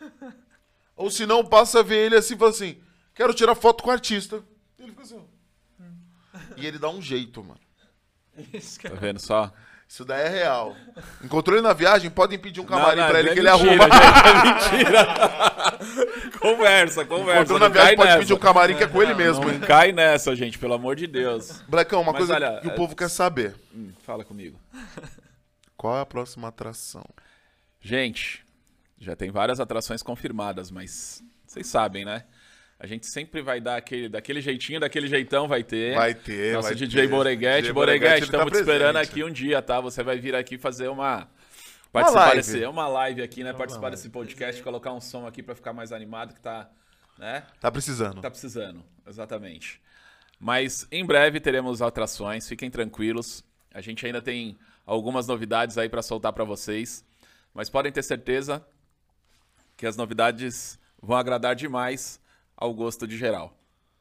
Ou 1.00 1.10
se 1.10 1.24
não, 1.24 1.42
passa 1.44 1.80
a 1.80 1.82
ver 1.82 2.06
ele 2.06 2.16
assim 2.16 2.34
e 2.34 2.38
fala 2.38 2.50
assim: 2.50 2.76
quero 3.14 3.32
tirar 3.32 3.54
foto 3.54 3.82
com 3.82 3.88
o 3.88 3.92
artista. 3.92 4.44
E 4.78 4.82
ele 4.82 4.90
fica 4.92 5.02
assim, 5.02 5.16
ó. 5.18 6.38
E 6.58 6.66
ele 6.66 6.78
dá 6.78 6.90
um 6.90 7.00
jeito, 7.00 7.42
mano. 7.42 7.60
Isso 8.52 8.78
Tá 8.80 8.90
vendo 8.90 9.18
só? 9.18 9.50
Isso 9.88 10.04
daí 10.04 10.26
é 10.26 10.28
real. 10.28 10.76
Encontrou 11.24 11.56
ele 11.56 11.66
na 11.66 11.72
viagem, 11.72 12.10
podem 12.10 12.38
pedir 12.38 12.60
um 12.60 12.64
camarim 12.66 12.98
Não, 13.00 13.04
não, 13.04 13.10
pra 13.10 13.18
ele 13.18 13.30
é 13.30 13.32
que 13.32 13.40
ele 13.40 13.50
mentira, 13.50 13.72
arruma. 13.72 13.88
gente, 13.94 14.76
é 14.76 14.84
mentira. 14.84 16.28
conversa, 16.38 17.04
conversa. 17.04 17.38
Encontrou 17.40 17.58
na 17.58 17.66
não 17.66 17.72
viagem, 17.72 17.88
cai 17.88 17.96
pode 17.96 18.08
nessa. 18.08 18.18
pedir 18.20 18.32
um 18.34 18.38
camarim 18.38 18.76
que 18.76 18.84
é 18.84 18.86
com 18.86 19.02
ele 19.02 19.14
mesmo, 19.14 19.44
Não 19.44 19.52
hein? 19.52 19.60
cai 19.60 19.90
nessa, 19.92 20.36
gente, 20.36 20.58
pelo 20.58 20.74
amor 20.74 20.94
de 20.94 21.06
Deus. 21.08 21.62
Blecão, 21.66 22.02
uma 22.02 22.12
Mas 22.12 22.18
coisa 22.18 22.34
olha, 22.34 22.60
que 22.60 22.68
o 22.68 22.70
é- 22.70 22.74
povo 22.76 22.94
quer 22.94 23.08
saber. 23.08 23.56
Hum, 23.74 23.90
fala 24.04 24.22
comigo. 24.24 24.60
Qual 25.76 25.96
é 25.96 26.02
a 26.02 26.06
próxima 26.06 26.46
atração? 26.48 27.04
Gente, 27.80 28.44
já 29.00 29.16
tem 29.16 29.30
várias 29.30 29.58
atrações 29.58 30.02
confirmadas, 30.02 30.70
mas 30.70 31.24
vocês 31.46 31.66
sabem, 31.66 32.04
né? 32.04 32.24
A 32.78 32.86
gente 32.86 33.06
sempre 33.06 33.42
vai 33.42 33.60
dar 33.60 33.76
aquele, 33.76 34.08
daquele 34.08 34.40
jeitinho, 34.40 34.78
daquele 34.78 35.06
jeitão 35.06 35.48
vai 35.48 35.64
ter. 35.64 35.94
Vai 35.94 36.14
ter, 36.14 36.54
Nosso 36.54 36.68
vai 36.68 36.76
DJ 36.76 37.02
ter. 37.02 37.08
Boreguete. 37.08 37.62
DJ 37.62 37.72
Boreguete, 37.72 38.24
estamos 38.24 38.46
tá 38.46 38.50
te 38.52 38.60
esperando 38.60 38.96
aqui 38.96 39.24
um 39.24 39.30
dia, 39.30 39.60
tá? 39.60 39.80
Você 39.80 40.02
vai 40.02 40.18
vir 40.18 40.34
aqui 40.34 40.56
fazer 40.56 40.88
uma... 40.88 41.28
Participar 41.92 42.20
live. 42.20 42.36
desse... 42.36 42.64
Uma 42.64 42.88
live 42.88 43.22
aqui, 43.22 43.42
né? 43.42 43.52
Participar 43.52 43.90
desse 43.90 44.08
podcast, 44.08 44.62
colocar 44.62 44.92
um 44.92 45.00
som 45.00 45.26
aqui 45.26 45.42
pra 45.42 45.54
ficar 45.54 45.72
mais 45.72 45.92
animado, 45.92 46.34
que 46.34 46.40
tá... 46.40 46.70
Né? 47.18 47.42
Tá 47.60 47.70
precisando. 47.70 48.20
Tá 48.20 48.30
precisando, 48.30 48.82
exatamente. 49.06 49.80
Mas 50.38 50.86
em 50.90 51.04
breve 51.04 51.38
teremos 51.38 51.82
atrações, 51.82 52.48
fiquem 52.48 52.70
tranquilos. 52.70 53.44
A 53.74 53.82
gente 53.82 54.06
ainda 54.06 54.22
tem 54.22 54.56
algumas 54.86 55.26
novidades 55.26 55.76
aí 55.76 55.88
para 55.88 56.00
soltar 56.00 56.32
para 56.32 56.44
vocês, 56.44 57.04
mas 57.52 57.68
podem 57.68 57.92
ter 57.92 58.02
certeza 58.02 58.64
que 59.80 59.86
as 59.86 59.96
novidades 59.96 60.78
vão 61.00 61.16
agradar 61.16 61.56
demais 61.56 62.20
ao 62.54 62.74
gosto 62.74 63.06
de 63.06 63.16
geral. 63.16 63.56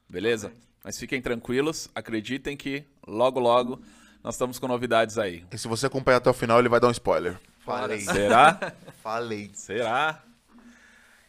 Beleza? 0.10 0.52
Mas 0.84 1.00
fiquem 1.00 1.22
tranquilos, 1.22 1.90
acreditem 1.96 2.58
que 2.58 2.84
logo 3.08 3.40
logo 3.40 3.82
nós 4.22 4.36
estamos 4.36 4.60
com 4.60 4.68
novidades 4.68 5.18
aí. 5.18 5.46
E 5.50 5.58
se 5.58 5.70
você 5.70 5.86
acompanhar 5.86 6.18
até 6.18 6.30
o 6.30 6.34
final, 6.34 6.60
ele 6.60 6.68
vai 6.68 6.82
dar 6.82 6.90
um 6.90 6.92
spoiler. 6.92 7.40
Falei. 7.60 8.02
Será? 8.02 8.74
Falei. 9.02 9.52
Será? 9.54 10.22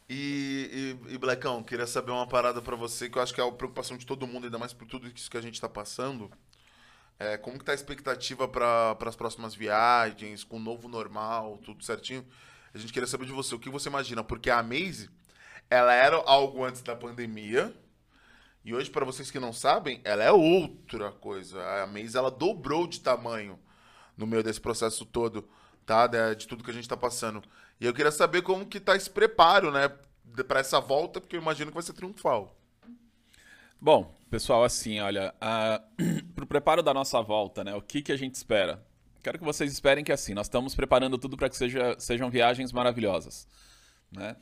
E, 0.09 0.97
e, 1.09 1.15
e 1.15 1.19
Blecão, 1.19 1.63
queria 1.63 1.87
saber 1.87 2.11
uma 2.11 2.27
parada 2.27 2.61
pra 2.61 2.75
você, 2.75 3.09
que 3.09 3.19
eu 3.19 3.23
acho 3.23 3.33
que 3.33 3.41
é 3.41 3.47
a 3.47 3.53
preocupação 3.53 3.97
de 3.97 4.05
todo 4.05 4.27
mundo, 4.27 4.47
ainda 4.47 4.59
mais 4.59 4.73
por 4.73 4.89
tudo 4.89 5.07
isso 5.07 5.31
que 5.31 5.37
a 5.37 5.43
gente 5.43 5.61
tá 5.61 5.69
passando. 5.69 6.29
É, 7.21 7.37
como 7.37 7.57
que 7.57 7.65
tá 7.65 7.71
a 7.71 7.75
expectativa 7.77 8.49
para 8.49 8.97
as 9.07 9.15
próximas 9.15 9.55
viagens, 9.55 10.43
com 10.43 10.57
o 10.57 10.61
novo 10.61 10.89
normal, 10.89 11.57
tudo 11.65 11.85
certinho? 11.85 12.27
A 12.75 12.79
gente 12.79 12.93
queria 12.93 13.07
saber 13.07 13.27
de 13.27 13.33
você, 13.33 13.55
o 13.55 13.59
que 13.59 13.69
você 13.69 13.89
imagina? 13.89 14.23
Porque 14.23 14.51
a 14.51 14.63
Maze, 14.63 15.11
ela 15.69 15.93
era 15.93 16.17
algo 16.17 16.65
antes 16.65 16.83
da 16.83 16.95
pandemia, 16.95 17.75
e 18.65 18.75
hoje, 18.75 18.91
para 18.91 19.05
vocês 19.05 19.31
que 19.31 19.41
não 19.41 19.53
sabem, 19.53 20.01
ela 20.05 20.23
é 20.23 20.31
outra 20.31 21.11
coisa. 21.11 21.63
A 21.83 21.87
Maze, 21.87 22.17
ela 22.17 22.31
dobrou 22.31 22.87
de 22.87 23.01
tamanho 23.01 23.59
no 24.17 24.27
meio 24.27 24.43
desse 24.43 24.61
processo 24.61 25.07
todo, 25.07 25.49
tá? 25.87 26.07
De, 26.07 26.47
tudo 26.47 26.63
que 26.63 26.71
a 26.71 26.75
gente 26.75 26.89
tá 26.89 26.97
passando. 26.97 27.43
E 27.81 27.87
eu 27.87 27.95
queria 27.95 28.13
saber 28.13 28.43
como 28.43 28.67
que 28.67 28.79
tá 28.79 28.95
esse 28.95 29.09
preparo, 29.09 29.73
né? 29.73 29.89
Para 30.47 30.61
essa 30.61 30.79
volta, 30.79 31.21
porque 31.21 31.37
eu 31.37 31.41
imagino 31.41 31.71
que 31.71 31.75
vai 31.75 31.83
ser 31.83 31.95
triunfal. 31.95 32.55
Bom, 33.81 34.15
pessoal, 34.31 34.63
assim, 34.63 35.01
olha, 35.01 35.35
para 35.41 36.45
o 36.45 36.47
preparo 36.47 36.83
da 36.83 36.93
nossa 36.93 37.21
volta, 37.23 37.65
né? 37.65 37.75
O 37.75 37.81
que, 37.81 38.03
que 38.03 38.13
a 38.13 38.17
gente 38.17 38.35
espera? 38.35 38.87
Quero 39.23 39.39
que 39.39 39.45
vocês 39.45 39.71
esperem 39.71 40.03
que 40.03 40.13
assim, 40.13 40.33
nós 40.33 40.47
estamos 40.47 40.75
preparando 40.75 41.19
tudo 41.19 41.37
para 41.37 41.49
que 41.49 41.57
seja, 41.57 41.95
sejam 41.99 42.31
viagens 42.31 42.73
maravilhosas, 42.73 43.47
né? 44.11 44.35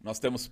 Nós 0.00 0.18
temos 0.18 0.50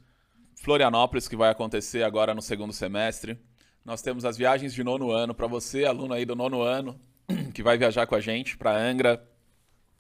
Florianópolis 0.55 1.29
que 1.29 1.37
vai 1.37 1.51
acontecer 1.51 2.03
agora 2.03 2.35
no 2.35 2.41
segundo 2.41 2.73
semestre. 2.73 3.39
Nós 3.85 4.01
temos 4.01 4.25
as 4.25 4.37
viagens 4.37 4.73
de 4.73 4.83
nono 4.83 5.11
ano 5.11 5.35
para 5.35 5.47
você, 5.47 5.85
aluno 5.85 6.15
aí 6.15 6.25
do 6.25 6.35
nono 6.35 6.63
ano, 6.63 6.99
que 7.53 7.63
vai 7.63 7.77
viajar 7.77 8.07
com 8.07 8.15
a 8.15 8.21
gente 8.21 8.57
para 8.57 8.77
Angra 8.77 9.23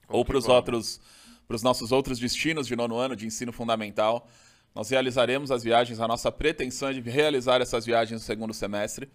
ou 0.08 0.24
para 0.24 0.38
os 0.38 0.48
outros, 0.48 1.00
para 1.46 1.56
os 1.56 1.62
nossos 1.62 1.92
outros 1.92 2.18
destinos 2.18 2.66
de 2.66 2.74
nono 2.74 2.96
ano 2.96 3.14
de 3.14 3.26
ensino 3.26 3.52
fundamental. 3.52 4.26
Nós 4.74 4.88
realizaremos 4.88 5.50
as 5.50 5.62
viagens, 5.62 6.00
a 6.00 6.08
nossa 6.08 6.30
pretensão 6.32 6.88
é 6.88 6.92
de 6.92 7.00
realizar 7.00 7.60
essas 7.60 7.84
viagens 7.84 8.20
no 8.20 8.26
segundo 8.26 8.54
semestre. 8.54 9.10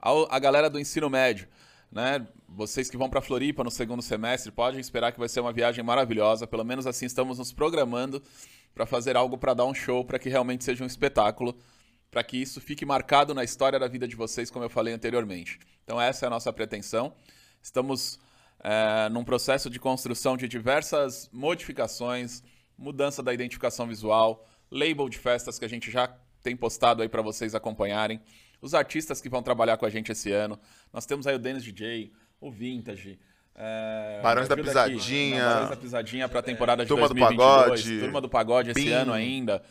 A 0.00 0.38
galera 0.38 0.70
do 0.70 0.80
ensino 0.80 1.10
médio, 1.10 1.48
né? 1.90 2.26
Vocês 2.48 2.90
que 2.90 2.96
vão 2.96 3.08
para 3.08 3.20
Floripa 3.20 3.64
no 3.64 3.70
segundo 3.70 4.02
semestre, 4.02 4.52
podem 4.52 4.80
esperar 4.80 5.12
que 5.12 5.18
vai 5.18 5.28
ser 5.28 5.40
uma 5.40 5.52
viagem 5.52 5.82
maravilhosa. 5.84 6.46
Pelo 6.46 6.64
menos 6.64 6.86
assim 6.86 7.06
estamos 7.06 7.38
nos 7.38 7.52
programando 7.52 8.22
para 8.74 8.86
fazer 8.86 9.16
algo 9.16 9.36
para 9.36 9.54
dar 9.54 9.64
um 9.64 9.74
show, 9.74 10.04
para 10.04 10.18
que 10.18 10.28
realmente 10.28 10.64
seja 10.64 10.84
um 10.84 10.86
espetáculo, 10.86 11.56
para 12.10 12.22
que 12.22 12.36
isso 12.36 12.60
fique 12.60 12.86
marcado 12.86 13.34
na 13.34 13.44
história 13.44 13.78
da 13.78 13.88
vida 13.88 14.06
de 14.06 14.16
vocês, 14.16 14.50
como 14.50 14.64
eu 14.64 14.70
falei 14.70 14.94
anteriormente. 14.94 15.58
Então 15.84 16.00
essa 16.00 16.26
é 16.26 16.28
a 16.28 16.30
nossa 16.30 16.52
pretensão. 16.52 17.14
Estamos 17.62 18.18
é, 18.60 19.08
num 19.08 19.24
processo 19.24 19.68
de 19.68 19.78
construção 19.78 20.36
de 20.36 20.48
diversas 20.48 21.28
modificações, 21.32 22.42
mudança 22.76 23.22
da 23.22 23.34
identificação 23.34 23.86
visual, 23.86 24.46
label 24.70 25.08
de 25.08 25.18
festas 25.18 25.58
que 25.58 25.64
a 25.64 25.68
gente 25.68 25.90
já 25.90 26.08
tem 26.42 26.56
postado 26.56 27.02
aí 27.02 27.08
para 27.08 27.22
vocês 27.22 27.54
acompanharem, 27.54 28.20
os 28.60 28.74
artistas 28.74 29.20
que 29.20 29.28
vão 29.28 29.42
trabalhar 29.42 29.76
com 29.76 29.86
a 29.86 29.90
gente 29.90 30.12
esse 30.12 30.32
ano. 30.32 30.58
Nós 30.92 31.06
temos 31.06 31.26
aí 31.26 31.34
o 31.34 31.38
Dennis 31.38 31.62
DJ, 31.64 32.12
o 32.40 32.50
Vintage. 32.50 33.18
É, 33.54 34.20
Barões 34.22 34.46
da 34.48 34.54
aqui. 34.54 34.62
Pisadinha. 34.64 35.42
Não, 35.44 35.52
Barões 35.54 35.70
da 35.70 35.76
Pisadinha 35.76 36.28
para 36.28 36.40
a 36.40 36.42
temporada 36.42 36.84
de 36.84 36.88
Turma 36.88 37.08
do 37.08 37.14
2022. 37.14 37.60
Pagode. 37.60 38.00
Turma 38.00 38.20
do 38.20 38.28
Pagode 38.28 38.70
esse 38.70 38.80
Pim. 38.82 38.90
ano 38.92 39.12
ainda. 39.12 39.62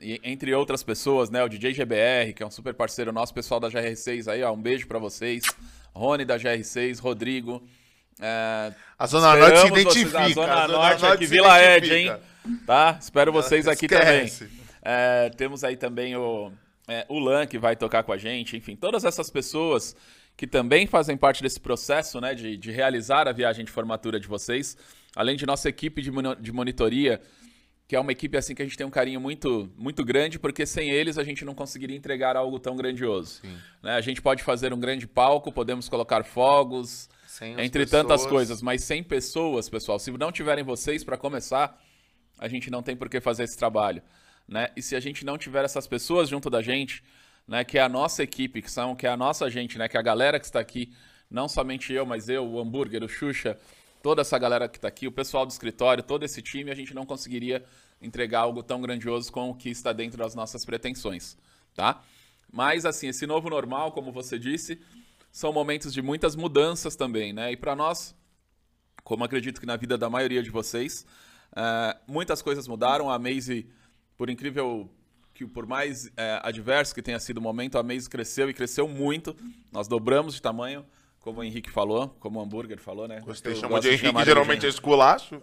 E, 0.00 0.20
entre 0.24 0.54
outras 0.54 0.82
pessoas, 0.82 1.30
né? 1.30 1.42
O 1.42 1.48
DJ 1.48 1.72
GBR, 1.74 2.32
que 2.34 2.42
é 2.42 2.46
um 2.46 2.50
super 2.50 2.72
parceiro 2.74 3.12
nosso, 3.12 3.32
pessoal 3.34 3.58
da 3.60 3.68
GR6 3.68 4.28
aí, 4.30 4.42
ó. 4.42 4.52
Um 4.52 4.60
beijo 4.60 4.86
para 4.86 4.98
vocês. 4.98 5.42
Rony 5.94 6.24
da 6.24 6.38
GR6, 6.38 6.98
Rodrigo. 7.00 7.62
É, 8.20 8.72
A 8.98 9.06
Zona 9.06 9.36
Norte 9.36 9.58
se 9.58 9.64
esperamos 9.64 9.70
vocês- 9.92 9.96
identifica. 10.06 10.20
A 10.20 10.28
Zona, 10.30 10.52
a 10.52 10.66
Zona 10.66 10.78
Norte 10.78 11.02
Norte 11.02 11.14
aqui, 11.14 11.26
Vila 11.26 11.62
Ed, 11.62 11.94
hein? 11.94 12.06
identifica. 12.06 12.36
Tá? 12.66 12.96
Espero 13.00 13.32
vocês 13.32 13.66
aqui 13.68 13.86
Esquece. 13.86 14.44
também. 14.46 14.56
É, 14.82 15.30
temos 15.36 15.64
aí 15.64 15.76
também 15.76 16.14
o, 16.16 16.52
é, 16.88 17.04
o 17.08 17.18
Lan, 17.18 17.46
que 17.46 17.58
vai 17.58 17.76
tocar 17.76 18.02
com 18.02 18.12
a 18.12 18.16
gente. 18.16 18.56
Enfim, 18.56 18.76
todas 18.76 19.04
essas 19.04 19.30
pessoas 19.30 19.96
que 20.36 20.46
também 20.46 20.86
fazem 20.86 21.16
parte 21.16 21.42
desse 21.42 21.58
processo, 21.58 22.20
né, 22.20 22.34
de, 22.34 22.56
de 22.56 22.70
realizar 22.70 23.26
a 23.26 23.32
viagem 23.32 23.64
de 23.64 23.70
formatura 23.70 24.20
de 24.20 24.28
vocês. 24.28 24.76
Além 25.14 25.36
de 25.36 25.46
nossa 25.46 25.68
equipe 25.68 26.02
de, 26.02 26.10
de 26.40 26.52
monitoria, 26.52 27.20
que 27.88 27.94
é 27.94 28.00
uma 28.00 28.12
equipe 28.12 28.36
assim 28.36 28.54
que 28.54 28.62
a 28.62 28.64
gente 28.64 28.76
tem 28.76 28.86
um 28.86 28.90
carinho 28.90 29.20
muito, 29.20 29.72
muito 29.76 30.04
grande, 30.04 30.38
porque 30.38 30.66
sem 30.66 30.90
eles 30.90 31.16
a 31.16 31.24
gente 31.24 31.44
não 31.44 31.54
conseguiria 31.54 31.96
entregar 31.96 32.36
algo 32.36 32.58
tão 32.58 32.76
grandioso. 32.76 33.40
Né? 33.82 33.92
A 33.92 34.00
gente 34.00 34.20
pode 34.20 34.42
fazer 34.42 34.74
um 34.74 34.80
grande 34.80 35.06
palco, 35.06 35.52
podemos 35.52 35.88
colocar 35.88 36.24
fogos, 36.24 37.08
entre 37.56 37.86
tantas 37.86 38.22
pessoas. 38.22 38.30
coisas, 38.30 38.62
mas 38.62 38.82
sem 38.82 39.02
pessoas, 39.02 39.68
pessoal. 39.68 39.98
Se 39.98 40.10
não 40.10 40.32
tiverem 40.32 40.64
vocês 40.64 41.04
para 41.04 41.16
começar, 41.16 41.80
a 42.38 42.48
gente 42.48 42.70
não 42.70 42.82
tem 42.82 42.96
por 42.96 43.08
que 43.08 43.20
fazer 43.20 43.44
esse 43.44 43.56
trabalho, 43.56 44.02
né? 44.48 44.70
E 44.76 44.82
se 44.82 44.94
a 44.94 45.00
gente 45.00 45.24
não 45.24 45.36
tiver 45.36 45.64
essas 45.64 45.86
pessoas 45.86 46.28
junto 46.28 46.48
da 46.48 46.62
gente, 46.62 47.02
né, 47.46 47.64
que 47.64 47.78
é 47.78 47.82
a 47.82 47.88
nossa 47.88 48.22
equipe, 48.22 48.62
que, 48.62 48.70
são, 48.70 48.94
que 48.94 49.06
é 49.06 49.10
a 49.10 49.16
nossa 49.16 49.48
gente, 49.50 49.78
né, 49.78 49.88
que 49.88 49.96
é 49.96 50.00
a 50.00 50.02
galera 50.02 50.38
que 50.38 50.46
está 50.46 50.60
aqui, 50.60 50.92
não 51.30 51.48
somente 51.48 51.92
eu, 51.92 52.06
mas 52.06 52.28
eu, 52.28 52.46
o 52.46 52.60
Hambúrguer, 52.60 53.02
o 53.02 53.08
Xuxa, 53.08 53.58
toda 54.02 54.22
essa 54.22 54.38
galera 54.38 54.68
que 54.68 54.78
está 54.78 54.88
aqui, 54.88 55.06
o 55.06 55.12
pessoal 55.12 55.44
do 55.44 55.50
escritório, 55.50 56.02
todo 56.02 56.24
esse 56.24 56.40
time, 56.40 56.70
a 56.70 56.74
gente 56.74 56.94
não 56.94 57.04
conseguiria 57.04 57.64
entregar 58.00 58.40
algo 58.40 58.62
tão 58.62 58.80
grandioso 58.80 59.32
como 59.32 59.52
o 59.52 59.54
que 59.54 59.68
está 59.68 59.92
dentro 59.92 60.18
das 60.18 60.34
nossas 60.34 60.64
pretensões, 60.64 61.36
tá? 61.74 62.02
Mas, 62.52 62.86
assim, 62.86 63.08
esse 63.08 63.26
novo 63.26 63.50
normal, 63.50 63.92
como 63.92 64.12
você 64.12 64.38
disse, 64.38 64.80
são 65.32 65.52
momentos 65.52 65.92
de 65.92 66.00
muitas 66.00 66.36
mudanças 66.36 66.94
também, 66.94 67.32
né? 67.32 67.52
E 67.52 67.56
para 67.56 67.74
nós, 67.74 68.14
como 69.02 69.24
acredito 69.24 69.60
que 69.60 69.66
na 69.66 69.76
vida 69.76 69.98
da 69.98 70.08
maioria 70.08 70.42
de 70.42 70.50
vocês, 70.50 71.04
uh, 71.52 71.98
muitas 72.06 72.40
coisas 72.40 72.66
mudaram. 72.66 73.10
A 73.10 73.18
Maze, 73.18 73.68
por 74.16 74.30
incrível 74.30 74.90
que 75.34 75.46
por 75.46 75.66
mais 75.66 76.06
uh, 76.06 76.40
adverso 76.42 76.94
que 76.94 77.02
tenha 77.02 77.20
sido 77.20 77.38
o 77.38 77.42
momento, 77.42 77.76
a 77.78 77.82
Maze 77.82 78.08
cresceu 78.08 78.48
e 78.48 78.54
cresceu 78.54 78.88
muito. 78.88 79.36
Nós 79.70 79.86
dobramos 79.86 80.34
de 80.34 80.40
tamanho 80.40 80.84
como 81.26 81.40
o 81.40 81.44
Henrique 81.44 81.68
falou, 81.68 82.10
como 82.20 82.38
o 82.38 82.42
Hambúrguer 82.42 82.78
falou, 82.78 83.08
né? 83.08 83.20
Gostei, 83.20 83.56
chama 83.56 83.80
de 83.80 83.88
Henrique, 83.88 84.24
geralmente 84.24 84.64
é 84.64 84.68
esculacho. 84.68 85.40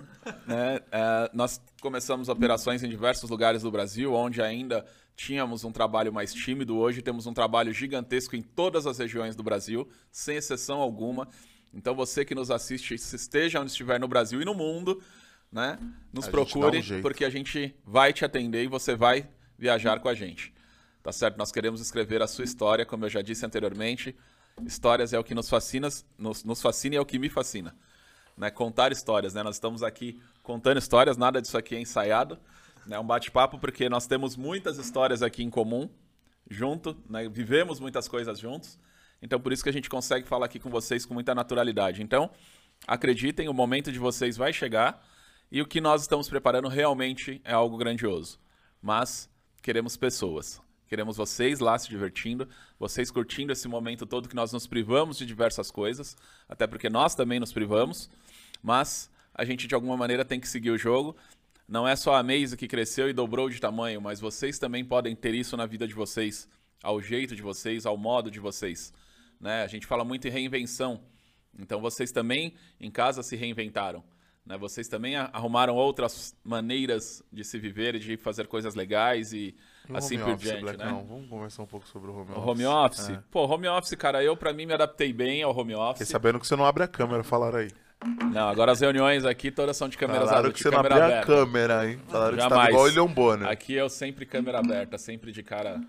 Né? 0.47 0.79
É, 0.89 1.29
nós 1.33 1.61
começamos 1.81 2.29
operações 2.29 2.81
em 2.83 2.87
diversos 2.87 3.29
lugares 3.29 3.63
do 3.63 3.69
Brasil, 3.69 4.13
onde 4.13 4.41
ainda 4.41 4.85
tínhamos 5.13 5.65
um 5.65 5.73
trabalho 5.73 6.13
mais 6.13 6.33
tímido. 6.33 6.77
Hoje 6.77 7.01
temos 7.01 7.27
um 7.27 7.33
trabalho 7.33 7.73
gigantesco 7.73 8.33
em 8.33 8.41
todas 8.41 8.87
as 8.87 8.97
regiões 8.97 9.35
do 9.35 9.43
Brasil, 9.43 9.85
sem 10.09 10.37
exceção 10.37 10.79
alguma. 10.79 11.27
Então 11.73 11.93
você 11.93 12.23
que 12.23 12.33
nos 12.33 12.49
assiste, 12.49 12.97
se 12.97 13.17
esteja 13.17 13.59
onde 13.59 13.71
estiver 13.71 13.99
no 13.99 14.07
Brasil 14.07 14.41
e 14.41 14.45
no 14.45 14.53
mundo, 14.53 15.01
né? 15.53 15.77
Nos 16.11 16.27
a 16.27 16.31
procure, 16.31 16.79
um 16.79 17.01
porque 17.01 17.23
a 17.23 17.29
gente 17.29 17.75
vai 17.85 18.11
te 18.11 18.25
atender 18.25 18.63
e 18.63 18.67
você 18.67 18.95
vai 18.95 19.29
viajar 19.57 19.99
com 19.99 20.09
a 20.09 20.15
gente. 20.15 20.51
Tá 21.03 21.11
certo? 21.11 21.37
Nós 21.37 21.51
queremos 21.51 21.79
escrever 21.79 22.21
a 22.21 22.27
sua 22.27 22.43
história, 22.43 22.85
como 22.85 23.05
eu 23.05 23.09
já 23.09 23.21
disse 23.21 23.45
anteriormente. 23.45 24.15
Histórias 24.65 25.13
é 25.13 25.19
o 25.19 25.23
que 25.23 25.35
nos 25.35 25.49
fascina, 25.49 25.87
nos, 26.17 26.43
nos 26.43 26.61
fascina 26.61 26.95
e 26.95 26.97
é 26.97 27.01
o 27.01 27.05
que 27.05 27.19
me 27.19 27.29
fascina. 27.29 27.75
Né? 28.35 28.49
Contar 28.49 28.91
histórias, 28.91 29.33
né? 29.33 29.43
Nós 29.43 29.55
estamos 29.55 29.83
aqui 29.83 30.19
contando 30.41 30.77
histórias, 30.79 31.17
nada 31.17 31.41
disso 31.41 31.57
aqui 31.57 31.75
é 31.75 31.79
ensaiado. 31.79 32.39
É 32.85 32.89
né? 32.89 32.99
um 32.99 33.05
bate-papo 33.05 33.59
porque 33.59 33.87
nós 33.89 34.07
temos 34.07 34.35
muitas 34.35 34.77
histórias 34.79 35.21
aqui 35.21 35.43
em 35.43 35.49
comum, 35.49 35.87
junto, 36.49 36.97
né? 37.07 37.29
vivemos 37.29 37.79
muitas 37.79 38.07
coisas 38.07 38.39
juntos. 38.39 38.79
Então, 39.21 39.39
por 39.39 39.53
isso 39.53 39.63
que 39.63 39.69
a 39.69 39.73
gente 39.73 39.89
consegue 39.89 40.27
falar 40.27 40.47
aqui 40.47 40.59
com 40.59 40.69
vocês 40.69 41.05
com 41.05 41.13
muita 41.13 41.35
naturalidade. 41.35 42.01
Então, 42.01 42.29
acreditem, 42.87 43.47
o 43.47 43.53
momento 43.53 43.91
de 43.91 43.99
vocês 43.99 44.35
vai 44.35 44.51
chegar 44.51 45.01
e 45.53 45.61
o 45.61 45.67
que 45.67 45.79
nós 45.79 46.01
estamos 46.01 46.27
preparando 46.27 46.67
realmente 46.67 47.39
é 47.45 47.53
algo 47.53 47.77
grandioso. 47.77 48.39
Mas 48.81 49.29
queremos 49.61 49.95
pessoas. 49.95 50.59
Queremos 50.87 51.15
vocês 51.15 51.59
lá 51.59 51.77
se 51.77 51.87
divertindo, 51.89 52.49
vocês 52.79 53.11
curtindo 53.11 53.53
esse 53.53 53.67
momento 53.67 54.07
todo 54.07 54.27
que 54.27 54.35
nós 54.35 54.51
nos 54.51 54.65
privamos 54.65 55.15
de 55.15 55.27
diversas 55.27 55.69
coisas, 55.69 56.17
até 56.49 56.65
porque 56.65 56.89
nós 56.89 57.13
também 57.13 57.39
nos 57.39 57.53
privamos, 57.53 58.09
mas 58.63 59.11
a 59.31 59.45
gente 59.45 59.67
de 59.67 59.75
alguma 59.75 59.95
maneira 59.95 60.25
tem 60.25 60.39
que 60.39 60.47
seguir 60.47 60.71
o 60.71 60.77
jogo. 60.77 61.15
Não 61.67 61.87
é 61.87 61.95
só 61.95 62.15
a 62.15 62.23
Maze 62.23 62.57
que 62.57 62.67
cresceu 62.67 63.07
e 63.07 63.13
dobrou 63.13 63.47
de 63.47 63.61
tamanho, 63.61 64.01
mas 64.01 64.19
vocês 64.19 64.57
também 64.57 64.83
podem 64.83 65.15
ter 65.15 65.35
isso 65.35 65.55
na 65.55 65.67
vida 65.67 65.87
de 65.87 65.93
vocês, 65.93 66.49
ao 66.81 66.99
jeito 66.99 67.35
de 67.35 67.43
vocês, 67.43 67.85
ao 67.85 67.95
modo 67.95 68.31
de 68.31 68.39
vocês. 68.39 68.91
Né? 69.39 69.61
A 69.61 69.67
gente 69.67 69.85
fala 69.85 70.03
muito 70.03 70.27
em 70.27 70.31
reinvenção, 70.31 70.99
então 71.59 71.79
vocês 71.79 72.11
também 72.11 72.55
em 72.79 72.89
casa 72.89 73.21
se 73.21 73.35
reinventaram. 73.35 74.03
Né? 74.45 74.57
Vocês 74.57 74.87
também 74.87 75.15
arrumaram 75.15 75.75
outras 75.75 76.35
maneiras 76.43 77.23
de 77.31 77.43
se 77.43 77.57
viver 77.57 77.95
e 77.95 77.99
de 77.99 78.17
fazer 78.17 78.47
coisas 78.47 78.75
legais 78.75 79.31
e 79.33 79.55
assim 79.93 80.17
por 80.17 80.29
office, 80.29 80.51
diante, 80.51 80.77
né? 80.77 80.85
Não, 80.85 81.03
vamos 81.05 81.29
conversar 81.29 81.63
um 81.63 81.65
pouco 81.65 81.87
sobre 81.87 82.09
o 82.09 82.13
home 82.13 82.31
office. 82.31 82.37
O 82.37 82.49
home 82.49 82.65
office? 82.65 83.09
É. 83.09 83.23
Pô, 83.31 83.45
home 83.45 83.67
office, 83.67 83.95
cara, 83.95 84.23
eu 84.23 84.35
para 84.35 84.53
mim 84.53 84.65
me 84.65 84.73
adaptei 84.73 85.13
bem 85.13 85.43
ao 85.43 85.57
home 85.57 85.75
office. 85.75 85.99
Fiquei 85.99 86.11
sabendo 86.11 86.39
que 86.39 86.47
você 86.47 86.55
não 86.55 86.65
abre 86.65 86.83
a 86.83 86.87
câmera, 86.87 87.23
falaram 87.23 87.59
aí. 87.59 87.69
Não, 88.33 88.49
agora 88.49 88.73
as 88.73 88.81
reuniões 88.81 89.23
aqui 89.23 89.49
todas 89.49 89.77
são 89.77 89.87
de 89.87 89.97
câmeras 89.97 90.27
Falaram 90.27 90.51
que 90.51 90.61
você 90.61 90.69
não 90.69 90.79
abre 90.79 90.93
a 90.93 91.21
câmera, 91.21 91.89
hein? 91.89 91.99
Falaram 92.09 92.35
Jamais. 92.35 92.43
que 92.43 92.49
você 92.49 92.65
tá 92.65 92.69
igual 92.69 92.83
o 92.83 92.85
William 92.87 93.07
Bonner. 93.07 93.47
Aqui 93.47 93.73
eu 93.73 93.87
sempre 93.87 94.25
câmera 94.25 94.59
aberta, 94.59 94.97
sempre 94.97 95.31
de 95.31 95.41
cara 95.41 95.79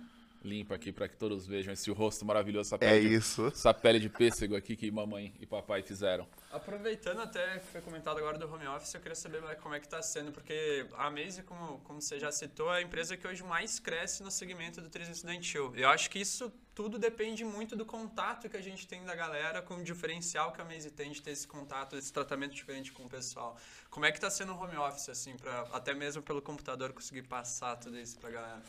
limpa 0.44 0.74
aqui 0.74 0.92
para 0.92 1.08
que 1.08 1.16
todos 1.16 1.46
vejam 1.46 1.72
esse 1.72 1.90
rosto 1.90 2.24
maravilhoso, 2.24 2.68
essa 2.68 2.78
pele, 2.78 3.06
é 3.06 3.08
de, 3.08 3.14
isso. 3.14 3.46
essa 3.46 3.72
pele 3.72 3.98
de 3.98 4.08
pêssego 4.08 4.54
aqui 4.54 4.76
que 4.76 4.90
mamãe 4.90 5.34
e 5.40 5.46
papai 5.46 5.82
fizeram. 5.82 6.28
Aproveitando 6.52 7.22
até 7.22 7.58
que 7.58 7.66
foi 7.66 7.80
comentado 7.80 8.18
agora 8.18 8.38
do 8.38 8.52
home 8.52 8.66
office, 8.66 8.94
eu 8.94 9.00
queria 9.00 9.16
saber 9.16 9.42
como 9.56 9.74
é 9.74 9.80
que 9.80 9.86
está 9.86 10.02
sendo, 10.02 10.30
porque 10.30 10.86
a 10.96 11.10
Maze, 11.10 11.42
como, 11.42 11.78
como 11.80 12.00
você 12.00 12.18
já 12.18 12.30
citou, 12.30 12.72
é 12.72 12.78
a 12.78 12.82
empresa 12.82 13.16
que 13.16 13.26
hoje 13.26 13.42
mais 13.42 13.78
cresce 13.78 14.22
no 14.22 14.30
segmento 14.30 14.80
do 14.80 14.88
turismo 14.88 15.14
estudantil. 15.14 15.72
Eu 15.74 15.88
acho 15.88 16.10
que 16.10 16.18
isso 16.18 16.52
tudo 16.74 16.98
depende 16.98 17.44
muito 17.44 17.76
do 17.76 17.86
contato 17.86 18.48
que 18.48 18.56
a 18.56 18.60
gente 18.60 18.86
tem 18.86 19.04
da 19.04 19.14
galera, 19.14 19.62
com 19.62 19.76
o 19.76 19.82
diferencial 19.82 20.52
que 20.52 20.60
a 20.60 20.64
Maze 20.64 20.90
tem 20.90 21.12
de 21.12 21.22
ter 21.22 21.30
esse 21.30 21.46
contato, 21.46 21.96
esse 21.96 22.12
tratamento 22.12 22.52
diferente 22.52 22.92
com 22.92 23.04
o 23.04 23.08
pessoal. 23.08 23.56
Como 23.88 24.04
é 24.04 24.10
que 24.10 24.18
está 24.18 24.28
sendo 24.28 24.52
o 24.52 24.60
home 24.60 24.76
office, 24.76 25.08
assim, 25.08 25.36
para 25.36 25.60
até 25.72 25.94
mesmo 25.94 26.22
pelo 26.22 26.42
computador 26.42 26.92
conseguir 26.92 27.22
passar 27.22 27.76
tudo 27.76 27.98
isso 27.98 28.18
para 28.18 28.28
a 28.28 28.32
galera? 28.32 28.62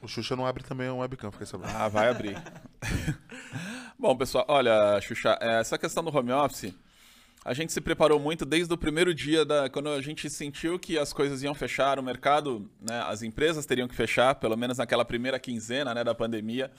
O 0.00 0.08
Xuxa 0.08 0.36
não 0.36 0.46
abre 0.46 0.62
também 0.62 0.90
um 0.90 0.98
webcam, 0.98 1.30
fiquei 1.30 1.46
sabendo. 1.46 1.70
Ah, 1.74 1.88
vai 1.88 2.08
abrir. 2.08 2.36
Bom, 3.98 4.16
pessoal, 4.16 4.44
olha, 4.48 5.00
Xuxa, 5.00 5.38
é, 5.40 5.60
essa 5.60 5.78
questão 5.78 6.04
do 6.04 6.16
home 6.16 6.32
office, 6.32 6.74
a 7.44 7.54
gente 7.54 7.72
se 7.72 7.80
preparou 7.80 8.18
muito 8.18 8.44
desde 8.44 8.72
o 8.74 8.76
primeiro 8.76 9.14
dia, 9.14 9.44
da, 9.44 9.70
quando 9.70 9.88
a 9.88 10.02
gente 10.02 10.28
sentiu 10.28 10.78
que 10.78 10.98
as 10.98 11.12
coisas 11.12 11.42
iam 11.42 11.54
fechar, 11.54 11.98
o 11.98 12.02
mercado, 12.02 12.70
né, 12.80 13.02
as 13.06 13.22
empresas 13.22 13.64
teriam 13.64 13.88
que 13.88 13.94
fechar, 13.94 14.34
pelo 14.34 14.56
menos 14.56 14.78
naquela 14.78 15.04
primeira 15.04 15.38
quinzena 15.38 15.94
né, 15.94 16.04
da 16.04 16.14
pandemia. 16.14 16.70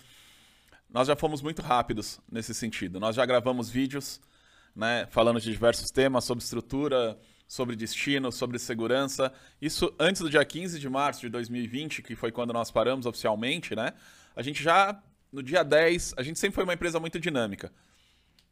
Nós 0.89 1.07
já 1.07 1.15
fomos 1.15 1.41
muito 1.41 1.61
rápidos 1.61 2.19
nesse 2.31 2.53
sentido. 2.53 2.99
Nós 2.99 3.15
já 3.15 3.25
gravamos 3.25 3.69
vídeos 3.69 4.21
né, 4.75 5.07
falando 5.09 5.41
de 5.41 5.51
diversos 5.51 5.89
temas 5.89 6.23
sobre 6.23 6.43
estrutura, 6.43 7.17
sobre 7.47 7.75
destino, 7.75 8.31
sobre 8.31 8.59
segurança. 8.59 9.31
Isso 9.61 9.93
antes 9.99 10.21
do 10.21 10.29
dia 10.29 10.43
15 10.43 10.79
de 10.79 10.89
março 10.89 11.21
de 11.21 11.29
2020, 11.29 12.01
que 12.01 12.15
foi 12.15 12.31
quando 12.31 12.53
nós 12.53 12.69
paramos 12.69 13.05
oficialmente, 13.05 13.75
né? 13.75 13.93
A 14.35 14.41
gente 14.41 14.61
já, 14.61 15.01
no 15.31 15.41
dia 15.41 15.63
10, 15.63 16.15
a 16.17 16.23
gente 16.23 16.37
sempre 16.37 16.55
foi 16.55 16.63
uma 16.63 16.73
empresa 16.73 16.99
muito 16.99 17.19
dinâmica. 17.19 17.71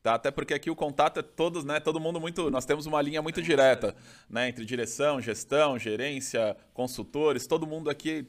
Tá? 0.02 0.16
Até 0.16 0.32
porque 0.32 0.54
aqui 0.54 0.70
o 0.70 0.76
contato 0.76 1.20
é 1.20 1.24
todos, 1.24 1.66
né? 1.66 1.80
Todo 1.80 2.00
mundo 2.00 2.22
muito. 2.22 2.50
Nós 2.50 2.66
temos 2.66 2.86
uma 2.86 3.02
linha 3.02 3.22
muito 3.22 3.42
direta, 3.42 3.96
né? 4.30 4.48
Entre 4.48 4.64
direção, 4.64 5.20
gestão, 5.20 5.78
gerência, 5.78 6.56
consultores, 6.74 7.48
todo 7.48 7.68
mundo 7.68 7.90
aqui 7.90 8.26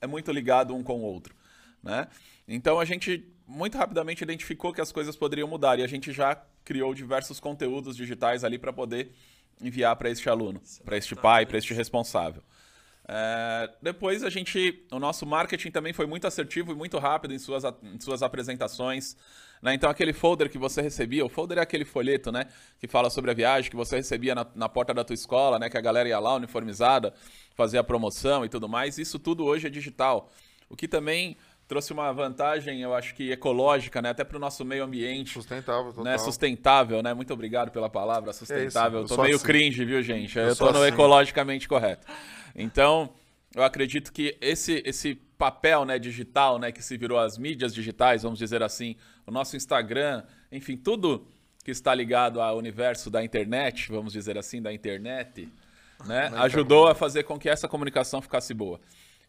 é 0.00 0.06
muito 0.06 0.30
ligado 0.30 0.74
um 0.74 0.82
com 0.82 1.00
o 1.00 1.02
outro. 1.02 1.34
Né? 1.82 2.06
Então 2.48 2.78
a 2.78 2.84
gente 2.84 3.32
muito 3.46 3.78
rapidamente 3.78 4.24
identificou 4.24 4.72
que 4.72 4.80
as 4.80 4.90
coisas 4.90 5.16
poderiam 5.16 5.48
mudar 5.48 5.78
e 5.78 5.82
a 5.82 5.86
gente 5.86 6.12
já 6.12 6.34
criou 6.64 6.92
diversos 6.94 7.38
conteúdos 7.38 7.96
digitais 7.96 8.42
ali 8.42 8.58
para 8.58 8.72
poder 8.72 9.12
enviar 9.60 9.96
para 9.96 10.10
este 10.10 10.28
aluno, 10.28 10.60
para 10.84 10.96
este 10.96 11.14
pai, 11.14 11.46
para 11.46 11.58
este 11.58 11.72
responsável. 11.74 12.42
É, 13.08 13.70
depois 13.80 14.24
a 14.24 14.30
gente, 14.30 14.84
o 14.90 14.98
nosso 14.98 15.24
marketing 15.24 15.70
também 15.70 15.92
foi 15.92 16.06
muito 16.06 16.26
assertivo 16.26 16.72
e 16.72 16.74
muito 16.74 16.98
rápido 16.98 17.32
em 17.32 17.38
suas, 17.38 17.64
em 17.82 18.00
suas 18.00 18.22
apresentações. 18.22 19.16
Né? 19.62 19.74
Então 19.74 19.88
aquele 19.88 20.12
folder 20.12 20.50
que 20.50 20.58
você 20.58 20.82
recebia, 20.82 21.24
o 21.24 21.28
folder 21.28 21.58
é 21.58 21.60
aquele 21.60 21.84
folheto, 21.84 22.32
né, 22.32 22.46
que 22.80 22.88
fala 22.88 23.08
sobre 23.08 23.30
a 23.30 23.34
viagem 23.34 23.70
que 23.70 23.76
você 23.76 23.96
recebia 23.96 24.34
na, 24.34 24.46
na 24.54 24.68
porta 24.68 24.92
da 24.92 25.04
tua 25.04 25.14
escola, 25.14 25.58
né, 25.58 25.70
que 25.70 25.78
a 25.78 25.80
galera 25.80 26.08
ia 26.08 26.18
lá 26.18 26.34
uniformizada, 26.34 27.14
fazer 27.54 27.78
a 27.78 27.84
promoção 27.84 28.44
e 28.44 28.48
tudo 28.48 28.68
mais. 28.68 28.98
Isso 28.98 29.18
tudo 29.18 29.44
hoje 29.44 29.68
é 29.68 29.70
digital, 29.70 30.30
o 30.68 30.76
que 30.76 30.88
também 30.88 31.36
trouxe 31.66 31.92
uma 31.92 32.12
vantagem, 32.12 32.80
eu 32.80 32.94
acho 32.94 33.14
que 33.14 33.30
ecológica, 33.30 34.00
né? 34.00 34.10
Até 34.10 34.24
para 34.24 34.36
o 34.36 34.40
nosso 34.40 34.64
meio 34.64 34.84
ambiente. 34.84 35.32
Sustentável, 35.32 35.92
total. 35.92 36.04
Né? 36.04 36.18
Sustentável, 36.18 37.02
né? 37.02 37.12
Muito 37.12 37.32
obrigado 37.32 37.70
pela 37.70 37.90
palavra, 37.90 38.32
sustentável. 38.32 39.00
É 39.00 39.04
isso, 39.04 39.12
eu 39.12 39.16
tô 39.16 39.22
meio 39.22 39.36
assim. 39.36 39.44
cringe, 39.44 39.84
viu, 39.84 40.02
gente? 40.02 40.38
Eu, 40.38 40.48
eu 40.48 40.56
tô 40.56 40.70
no 40.70 40.78
assim. 40.78 40.88
ecologicamente 40.88 41.68
correto. 41.68 42.06
Então, 42.54 43.12
eu 43.54 43.62
acredito 43.62 44.12
que 44.12 44.36
esse, 44.40 44.82
esse 44.84 45.14
papel 45.14 45.84
né, 45.84 45.98
digital, 45.98 46.58
né, 46.58 46.70
que 46.70 46.82
se 46.82 46.96
virou 46.96 47.18
as 47.18 47.36
mídias 47.36 47.74
digitais, 47.74 48.22
vamos 48.22 48.38
dizer 48.38 48.62
assim, 48.62 48.96
o 49.26 49.30
nosso 49.30 49.56
Instagram, 49.56 50.22
enfim, 50.50 50.76
tudo 50.76 51.26
que 51.64 51.70
está 51.70 51.94
ligado 51.94 52.40
ao 52.40 52.56
universo 52.56 53.10
da 53.10 53.24
internet, 53.24 53.88
vamos 53.90 54.12
dizer 54.12 54.38
assim, 54.38 54.62
da 54.62 54.72
internet, 54.72 55.48
né, 56.04 56.30
ajudou 56.36 56.86
a 56.86 56.94
fazer 56.94 57.24
com 57.24 57.38
que 57.38 57.48
essa 57.48 57.66
comunicação 57.66 58.22
ficasse 58.22 58.54
boa. 58.54 58.80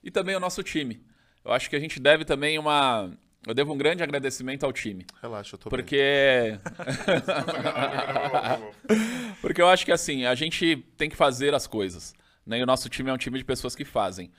E 0.03 0.11
também 0.11 0.35
o 0.35 0.39
nosso 0.39 0.61
time. 0.61 1.01
Eu 1.47 1.53
acho 1.53 1.69
que 1.69 1.75
a 1.77 1.79
gente 1.79 1.97
deve 1.97 2.25
também 2.25 2.59
uma. 2.59 3.09
Eu 3.45 3.53
devo 3.53 3.71
um 3.71 3.77
grande 3.77 4.03
agradecimento 4.03 4.65
ao 4.65 4.73
time. 4.73 5.05
Relaxa, 5.21 5.55
eu 5.55 5.57
tô 5.57 5.69
Porque. 5.69 6.59
porque 9.41 9.61
eu 9.61 9.69
acho 9.69 9.85
que 9.85 9.93
assim, 9.93 10.25
a 10.25 10.35
gente 10.35 10.75
tem 10.97 11.09
que 11.09 11.15
fazer 11.15 11.53
as 11.53 11.65
coisas. 11.65 12.13
Né? 12.45 12.59
E 12.59 12.63
o 12.63 12.65
nosso 12.65 12.89
time 12.89 13.09
é 13.09 13.13
um 13.13 13.17
time 13.17 13.37
de 13.37 13.45
pessoas 13.45 13.77
que 13.77 13.85
fazem. 13.85 14.29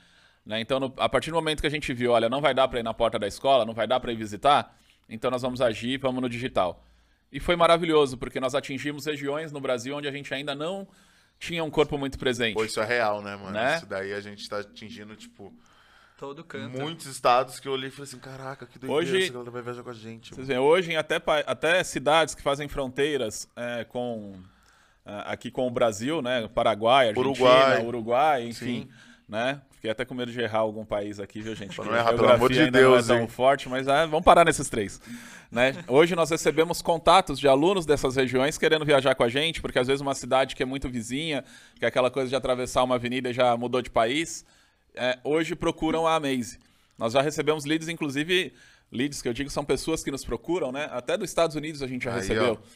Né? 0.45 0.61
Então, 0.61 0.79
no... 0.79 0.93
a 0.97 1.09
partir 1.09 1.31
do 1.31 1.35
momento 1.35 1.61
que 1.61 1.67
a 1.67 1.71
gente 1.71 1.91
viu, 1.93 2.11
olha, 2.11 2.29
não 2.29 2.41
vai 2.41 2.53
dar 2.53 2.67
para 2.67 2.79
ir 2.79 2.83
na 2.83 2.93
porta 2.93 3.17
da 3.17 3.25
escola, 3.25 3.65
não 3.65 3.73
vai 3.73 3.87
dar 3.87 3.99
para 3.99 4.11
ir 4.11 4.15
visitar, 4.15 4.77
então 5.09 5.31
nós 5.31 5.41
vamos 5.41 5.61
agir, 5.61 5.97
vamos 5.97 6.21
no 6.21 6.29
digital. 6.29 6.85
E 7.31 7.39
foi 7.39 7.55
maravilhoso, 7.55 8.19
porque 8.19 8.39
nós 8.39 8.53
atingimos 8.53 9.07
regiões 9.07 9.51
no 9.51 9.59
Brasil 9.59 9.95
onde 9.95 10.07
a 10.07 10.11
gente 10.11 10.31
ainda 10.31 10.53
não 10.53 10.87
tinha 11.39 11.63
um 11.63 11.71
corpo 11.71 11.97
muito 11.97 12.19
presente. 12.19 12.53
Pô, 12.53 12.63
isso 12.63 12.79
é 12.79 12.85
real, 12.85 13.23
né, 13.23 13.35
mano? 13.35 13.51
Né? 13.51 13.77
Isso 13.77 13.87
daí 13.87 14.13
a 14.13 14.21
gente 14.21 14.41
está 14.41 14.59
atingindo, 14.59 15.15
tipo, 15.15 15.51
Todo 16.19 16.43
canto. 16.43 16.77
muitos 16.77 17.05
estados 17.05 17.61
que 17.61 17.67
eu 17.67 17.71
olhei 17.71 17.87
e 17.87 17.91
falei 17.91 18.03
assim, 18.03 18.19
caraca, 18.19 18.65
que 18.65 18.77
doideira, 18.77 19.01
Hoje- 19.01 19.23
essa 19.23 19.31
galera 19.33 19.51
vai 19.51 19.61
viajar 19.61 19.83
com 19.83 19.89
a 19.89 19.93
gente. 19.93 20.35
Vocês 20.35 20.47
veem, 20.47 20.59
hoje 20.59 20.91
em 20.91 20.97
até, 20.97 21.21
até 21.47 21.81
cidades 21.81 22.35
que 22.35 22.41
fazem 22.41 22.67
fronteiras 22.67 23.47
é, 23.55 23.85
com 23.85 24.33
é, 25.05 25.23
aqui 25.27 25.49
com 25.49 25.65
o 25.65 25.71
Brasil, 25.71 26.21
né? 26.21 26.47
Paraguai, 26.49 27.07
Argentina, 27.07 27.29
Uruguai. 27.29 27.85
Uruguai, 27.85 28.47
enfim, 28.47 28.81
Sim. 28.81 28.89
né? 29.29 29.61
Fiquei 29.71 29.91
até 29.91 30.03
com 30.03 30.13
medo 30.13 30.29
de 30.29 30.41
errar 30.41 30.59
algum 30.59 30.83
país 30.83 31.21
aqui, 31.21 31.39
viu, 31.39 31.55
gente? 31.55 31.77
Não 31.77 31.95
errar, 31.95 32.13
pelo 32.13 32.29
amor 32.29 32.51
de 32.51 32.59
ainda 32.59 32.81
não 32.81 32.91
Deus, 32.91 33.09
é 33.09 33.13
tão 33.13 33.21
hein? 33.21 33.27
forte, 33.29 33.69
mas 33.69 33.87
ah, 33.87 34.05
vamos 34.05 34.25
parar 34.25 34.43
nesses 34.43 34.67
três. 34.67 34.99
Né? 35.49 35.73
Hoje 35.87 36.17
nós 36.17 36.29
recebemos 36.29 36.81
contatos 36.81 37.39
de 37.39 37.47
alunos 37.47 37.85
dessas 37.85 38.17
regiões 38.17 38.57
querendo 38.57 38.83
viajar 38.83 39.15
com 39.15 39.23
a 39.23 39.29
gente, 39.29 39.61
porque 39.61 39.79
às 39.79 39.87
vezes 39.87 40.01
uma 40.01 40.13
cidade 40.13 40.53
que 40.53 40.61
é 40.61 40.65
muito 40.65 40.89
vizinha, 40.89 41.45
que 41.77 41.85
é 41.85 41.87
aquela 41.87 42.11
coisa 42.11 42.27
de 42.27 42.35
atravessar 42.35 42.83
uma 42.83 42.95
avenida 42.95 43.29
e 43.29 43.33
já 43.33 43.55
mudou 43.55 43.81
de 43.81 43.89
país, 43.89 44.45
é, 44.95 45.19
hoje 45.23 45.55
procuram 45.55 46.07
a 46.07 46.15
Amaze. 46.15 46.59
Nós 46.97 47.13
já 47.13 47.21
recebemos 47.21 47.65
leads, 47.65 47.87
inclusive, 47.87 48.53
leads 48.91 49.21
que 49.21 49.29
eu 49.29 49.33
digo 49.33 49.49
são 49.49 49.63
pessoas 49.63 50.03
que 50.03 50.11
nos 50.11 50.25
procuram, 50.25 50.71
né? 50.71 50.89
Até 50.91 51.17
dos 51.17 51.29
Estados 51.29 51.55
Unidos 51.55 51.81
a 51.81 51.87
gente 51.87 52.03
já 52.03 52.11
Aí, 52.13 52.19
recebeu. 52.19 52.59
ó. 52.61 52.67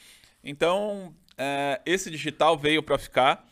Então, 0.43 1.13
é, 1.37 1.81
esse 1.85 2.09
digital 2.09 2.57
veio 2.57 2.81
para 2.83 2.97
ficar. 2.97 3.47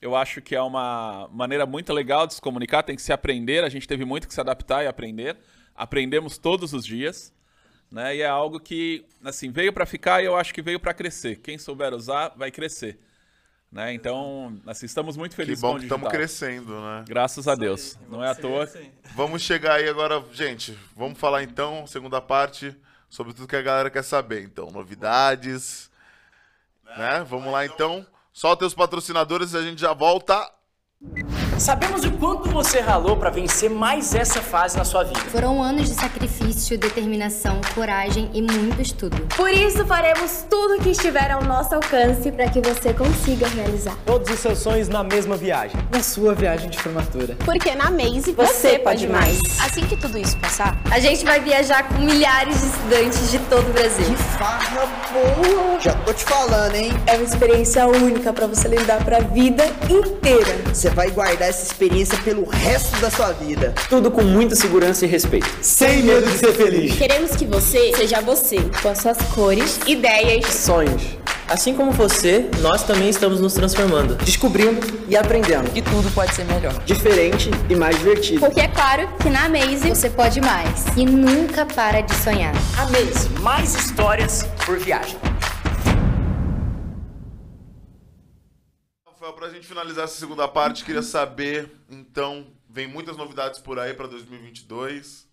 Eu 0.00 0.14
acho 0.14 0.42
que 0.42 0.54
é 0.54 0.60
uma 0.60 1.28
maneira 1.32 1.64
muito 1.64 1.92
legal 1.92 2.26
de 2.26 2.34
se 2.34 2.40
comunicar, 2.40 2.82
tem 2.82 2.96
que 2.96 3.02
se 3.02 3.12
aprender. 3.12 3.64
A 3.64 3.68
gente 3.68 3.88
teve 3.88 4.04
muito 4.04 4.28
que 4.28 4.34
se 4.34 4.40
adaptar 4.40 4.84
e 4.84 4.86
aprender. 4.86 5.36
Aprendemos 5.74 6.38
todos 6.38 6.72
os 6.72 6.84
dias, 6.84 7.32
né? 7.90 8.16
E 8.16 8.20
é 8.20 8.26
algo 8.26 8.60
que, 8.60 9.04
assim, 9.24 9.50
veio 9.50 9.72
para 9.72 9.86
ficar 9.86 10.22
e 10.22 10.26
eu 10.26 10.36
acho 10.36 10.52
que 10.52 10.60
veio 10.62 10.78
para 10.78 10.92
crescer. 10.92 11.36
Quem 11.36 11.56
souber 11.58 11.94
usar, 11.94 12.34
vai 12.36 12.50
crescer. 12.50 12.98
Né? 13.76 13.92
Então, 13.92 14.58
assim, 14.66 14.86
estamos 14.86 15.18
muito 15.18 15.32
Que 15.32 15.36
felizes 15.36 15.60
bom 15.60 15.72
com 15.72 15.74
o 15.74 15.76
que 15.76 15.80
digital. 15.82 15.98
estamos 15.98 16.16
crescendo, 16.16 16.80
né? 16.80 17.04
Graças 17.06 17.46
a 17.46 17.54
Deus. 17.54 17.98
Não 18.08 18.24
é 18.24 18.30
à 18.30 18.34
toa. 18.34 18.64
assim. 18.64 18.90
Vamos 19.14 19.42
chegar 19.42 19.74
aí 19.74 19.86
agora, 19.86 20.24
gente. 20.32 20.76
Vamos 20.96 21.18
falar 21.18 21.42
então, 21.42 21.86
segunda 21.86 22.18
parte, 22.22 22.74
sobre 23.10 23.34
tudo 23.34 23.46
que 23.46 23.54
a 23.54 23.60
galera 23.60 23.90
quer 23.90 24.02
saber. 24.02 24.42
Então, 24.44 24.70
novidades, 24.70 25.90
né? 26.96 27.22
Vamos 27.28 27.52
lá 27.52 27.66
então. 27.66 28.06
Solta 28.32 28.64
os 28.64 28.72
patrocinadores 28.72 29.52
e 29.52 29.58
a 29.58 29.62
gente 29.62 29.82
já 29.82 29.92
volta. 29.92 30.50
Sabemos 31.58 32.04
o 32.04 32.10
quanto 32.12 32.50
você 32.50 32.80
ralou 32.80 33.16
para 33.16 33.30
vencer 33.30 33.70
mais 33.70 34.14
essa 34.14 34.42
fase 34.42 34.76
na 34.76 34.84
sua 34.84 35.04
vida. 35.04 35.18
Foram 35.30 35.62
anos 35.62 35.88
de 35.88 35.94
sacrifício, 35.94 36.78
determinação, 36.78 37.60
coragem 37.74 38.30
e 38.34 38.42
muito 38.42 38.80
estudo. 38.80 39.16
Por 39.34 39.50
isso, 39.50 39.84
faremos 39.86 40.44
tudo 40.50 40.82
que 40.82 40.90
estiver 40.90 41.30
ao 41.30 41.42
nosso 41.42 41.74
alcance 41.74 42.30
para 42.30 42.48
que 42.50 42.60
você 42.60 42.92
consiga 42.92 43.48
realizar. 43.48 43.96
Todos 44.04 44.30
os 44.30 44.38
seus 44.38 44.58
sonhos 44.58 44.88
na 44.88 45.02
mesma 45.02 45.34
viagem. 45.36 45.76
na 45.90 46.02
sua 46.02 46.34
viagem 46.34 46.68
de 46.68 46.78
formatura. 46.78 47.34
Porque 47.44 47.74
na 47.74 47.90
Maze 47.90 48.32
você 48.32 48.78
pode 48.78 49.06
mais. 49.08 49.38
Assim 49.64 49.86
que 49.86 49.96
tudo 49.96 50.18
isso 50.18 50.38
passar, 50.38 50.76
A 50.90 50.98
gente 51.00 51.24
vai 51.24 51.40
viajar 51.40 51.88
com 51.88 51.94
milhares 52.02 52.60
de 52.60 52.66
estudantes 52.66 53.30
de 53.30 53.38
todo 53.40 53.66
o 53.68 53.72
Brasil. 53.72 54.14
Farra 54.38 54.86
boa! 55.12 55.80
Já 55.80 55.94
tô 55.94 56.12
te 56.12 56.24
falando, 56.24 56.74
hein? 56.74 56.92
É 57.06 57.14
uma 57.14 57.24
experiência 57.24 57.86
única 57.86 58.32
para 58.32 58.46
você 58.46 58.68
lembrar 58.68 59.02
para 59.04 59.18
a 59.18 59.20
vida 59.20 59.64
inteira. 59.88 60.54
Você 60.68 60.90
vai 60.90 61.10
guardar 61.10 61.45
essa 61.46 61.64
experiência 61.64 62.18
pelo 62.18 62.44
resto 62.44 63.00
da 63.00 63.10
sua 63.10 63.32
vida. 63.32 63.74
Tudo 63.88 64.10
com 64.10 64.22
muita 64.22 64.54
segurança 64.56 65.04
e 65.04 65.08
respeito. 65.08 65.48
Sem 65.62 66.02
medo 66.02 66.30
de 66.30 66.38
ser 66.38 66.52
feliz. 66.52 66.96
Queremos 66.96 67.36
que 67.36 67.44
você 67.44 67.92
seja 67.96 68.20
você, 68.20 68.58
com 68.82 68.88
as 68.88 68.98
suas 68.98 69.18
cores, 69.34 69.78
ideias. 69.86 70.46
Sonhos. 70.46 71.02
Assim 71.48 71.74
como 71.74 71.92
você, 71.92 72.50
nós 72.60 72.82
também 72.82 73.08
estamos 73.08 73.40
nos 73.40 73.54
transformando, 73.54 74.16
descobrindo 74.16 74.84
e 75.08 75.16
aprendendo. 75.16 75.70
que 75.70 75.80
tudo 75.80 76.12
pode 76.12 76.34
ser 76.34 76.44
melhor. 76.44 76.74
Diferente 76.84 77.50
e 77.70 77.76
mais 77.76 77.96
divertido. 77.96 78.40
Porque 78.40 78.60
é 78.60 78.68
claro 78.68 79.08
que 79.22 79.30
na 79.30 79.44
Amaze 79.44 79.88
você 79.88 80.10
pode 80.10 80.40
mais. 80.40 80.84
E 80.96 81.06
nunca 81.06 81.64
para 81.64 82.00
de 82.00 82.12
sonhar. 82.16 82.52
Amaze, 82.76 83.28
mais 83.40 83.76
histórias 83.76 84.44
por 84.64 84.76
viagem. 84.76 85.16
Rafael, 89.26 89.32
pra 89.34 89.48
gente 89.50 89.66
finalizar 89.66 90.04
essa 90.04 90.18
segunda 90.18 90.46
parte, 90.46 90.84
queria 90.84 91.02
saber, 91.02 91.70
então, 91.90 92.46
vem 92.68 92.86
muitas 92.86 93.16
novidades 93.16 93.58
por 93.58 93.78
aí 93.78 93.92
pra 93.94 94.06
2022. 94.06 95.26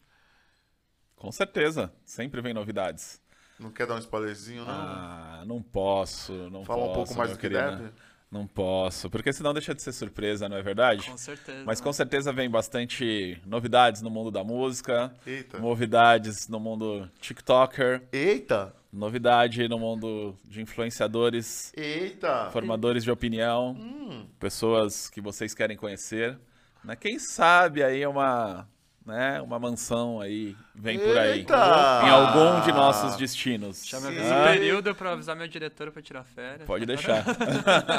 Com 1.15 1.31
certeza. 1.31 1.93
Sempre 2.03 2.41
vem 2.41 2.53
novidades. 2.53 3.21
Não 3.59 3.71
quer 3.71 3.85
dar 3.85 3.95
um 3.95 3.99
spoilerzinho, 3.99 4.65
não? 4.65 4.73
Ah, 4.73 5.43
não 5.45 5.61
posso, 5.61 6.33
não 6.49 6.65
Fala 6.65 6.83
um 6.83 6.87
posso, 6.87 6.95
pouco 6.95 7.15
mais 7.15 7.31
do 7.31 7.37
que 7.37 7.47
querido. 7.49 7.77
deve. 7.77 7.91
Não 8.31 8.47
posso, 8.47 9.11
porque 9.11 9.31
senão 9.31 9.53
deixa 9.53 9.75
de 9.75 9.81
ser 9.83 9.91
surpresa, 9.91 10.49
não 10.49 10.57
é 10.57 10.63
verdade? 10.63 11.07
Com 11.07 11.17
certeza. 11.17 11.63
Mas 11.65 11.79
com 11.79 11.93
certeza 11.93 12.33
vem 12.33 12.49
bastante 12.49 13.39
novidades 13.45 14.01
no 14.01 14.09
mundo 14.09 14.31
da 14.31 14.43
música, 14.43 15.13
Eita. 15.25 15.59
novidades 15.59 16.47
no 16.47 16.59
mundo 16.59 17.07
TikToker, 17.21 18.01
Eita! 18.11 18.73
Novidade 18.93 19.67
no 19.67 19.79
mundo 19.79 20.35
de 20.45 20.61
influenciadores, 20.61 21.73
Eita! 21.75 22.49
formadores 22.51 23.03
de 23.03 23.09
opinião, 23.11 23.71
Hum. 23.71 24.27
pessoas 24.39 25.09
que 25.09 25.19
vocês 25.19 25.53
querem 25.53 25.75
conhecer. 25.75 26.37
Né? 26.83 26.95
Quem 26.95 27.17
sabe 27.17 27.81
aí 27.83 28.05
uma, 28.05 28.67
né, 29.05 29.41
uma 29.41 29.57
mansão 29.57 30.21
aí 30.21 30.55
vem 30.75 30.99
por 30.99 31.17
aí. 31.17 31.39
Eita! 31.39 32.01
Em 32.05 32.09
algum 32.09 32.61
de 32.61 32.71
nossos 32.71 33.15
destinos. 33.17 33.85
Já 33.85 33.99
me 33.99 34.15
Sim. 34.15 34.21
o 34.21 34.43
período 34.43 34.93
pra 34.93 35.13
avisar 35.13 35.35
meu 35.35 35.47
diretor 35.47 35.91
pra 35.91 36.01
tirar 36.01 36.23
férias. 36.23 36.67
Pode 36.67 36.85
deixar. 36.87 37.23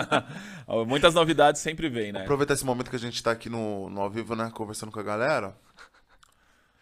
Muitas 0.86 1.12
novidades 1.14 1.60
sempre 1.60 1.88
vem, 1.88 2.12
né? 2.12 2.22
Aproveitar 2.22 2.54
esse 2.54 2.64
momento 2.64 2.88
que 2.90 2.96
a 2.96 3.00
gente 3.00 3.22
tá 3.22 3.30
aqui 3.32 3.48
no, 3.48 3.90
no 3.90 4.00
ao 4.00 4.10
vivo, 4.10 4.36
né? 4.36 4.50
Conversando 4.54 4.92
com 4.92 5.00
a 5.00 5.04
galera. 5.04 5.56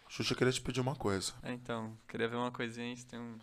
Xuxa, 0.09 0.33
eu 0.33 0.37
queria 0.37 0.53
te 0.53 0.61
pedir 0.61 0.79
uma 0.81 0.95
coisa. 0.95 1.33
É, 1.41 1.51
então, 1.51 1.97
queria 2.07 2.27
ver 2.27 2.35
uma 2.35 2.51
coisinha 2.51 2.95
se 2.95 3.05
tem 3.07 3.17
um... 3.19 3.35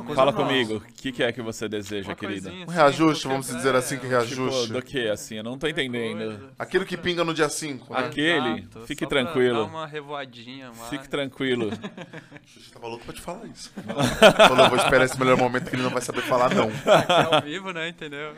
coisa 0.00 0.14
Fala 0.14 0.32
nossa. 0.32 0.44
comigo, 0.44 0.76
o 0.76 0.80
que, 0.80 1.12
que 1.12 1.22
é 1.22 1.32
que 1.32 1.42
você 1.42 1.68
deseja, 1.68 2.08
Uma 2.10 2.14
querida? 2.16 2.50
coisinha 2.50 2.66
Um 2.66 2.70
assim, 2.70 2.78
reajuste, 2.78 3.28
vamos 3.28 3.46
dizer 3.46 3.74
assim, 3.74 3.98
que 3.98 4.06
é, 4.06 4.08
reajuste. 4.08 4.60
Tipo, 4.62 4.72
do 4.72 4.82
que, 4.82 5.08
assim? 5.08 5.36
Eu 5.36 5.44
não 5.44 5.58
tô 5.58 5.66
entendendo. 5.66 6.50
Aquilo 6.58 6.84
que 6.84 6.96
pinga 6.96 7.22
no 7.24 7.32
dia 7.34 7.48
5, 7.48 7.92
né? 7.92 8.00
Aquele, 8.00 8.58
Exato, 8.60 8.86
fique 8.86 9.04
só 9.04 9.08
pra 9.08 9.22
tranquilo. 9.22 9.60
Dar 9.64 9.70
uma 9.70 9.86
revoadinha, 9.86 10.68
mais. 10.76 10.88
Fique 10.88 11.08
tranquilo. 11.08 11.70
Xuxa 12.46 12.70
tava 12.72 12.86
louco 12.88 13.04
pra 13.04 13.14
te 13.14 13.20
falar 13.20 13.46
isso. 13.46 13.72
Falou, 14.48 14.68
vou 14.68 14.78
esperar 14.78 15.04
esse 15.04 15.18
melhor 15.18 15.36
momento 15.36 15.68
que 15.68 15.76
ele 15.76 15.82
não 15.82 15.90
vai 15.90 16.02
saber 16.02 16.22
falar, 16.22 16.54
não. 16.54 16.68
Aqui 16.92 17.34
ao 17.34 17.42
vivo, 17.42 17.72
né? 17.72 17.88
Entendeu? 17.88 18.34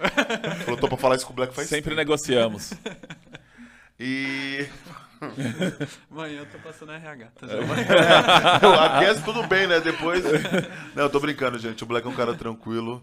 Falou, 0.64 0.78
tô 0.80 0.88
pra 0.88 0.96
falar 0.96 1.16
isso 1.16 1.26
com 1.26 1.32
o 1.32 1.36
Black 1.36 1.54
faz 1.54 1.68
Sempre 1.68 1.90
tempo. 1.90 1.96
negociamos. 1.96 2.72
E. 3.98 4.66
Amanhã 6.10 6.40
eu 6.40 6.46
tô 6.46 6.58
passando 6.58 6.92
RH. 6.92 7.28
Tá 7.38 7.46
Eu 8.62 8.74
aquece 8.80 9.22
tudo 9.22 9.46
bem, 9.46 9.66
né? 9.66 9.80
Depois. 9.80 10.24
Não, 10.94 11.04
eu 11.04 11.10
tô 11.10 11.20
brincando, 11.20 11.58
gente. 11.58 11.82
O 11.82 11.86
Black 11.86 12.06
é 12.06 12.10
um 12.10 12.14
cara 12.14 12.34
tranquilo. 12.34 13.02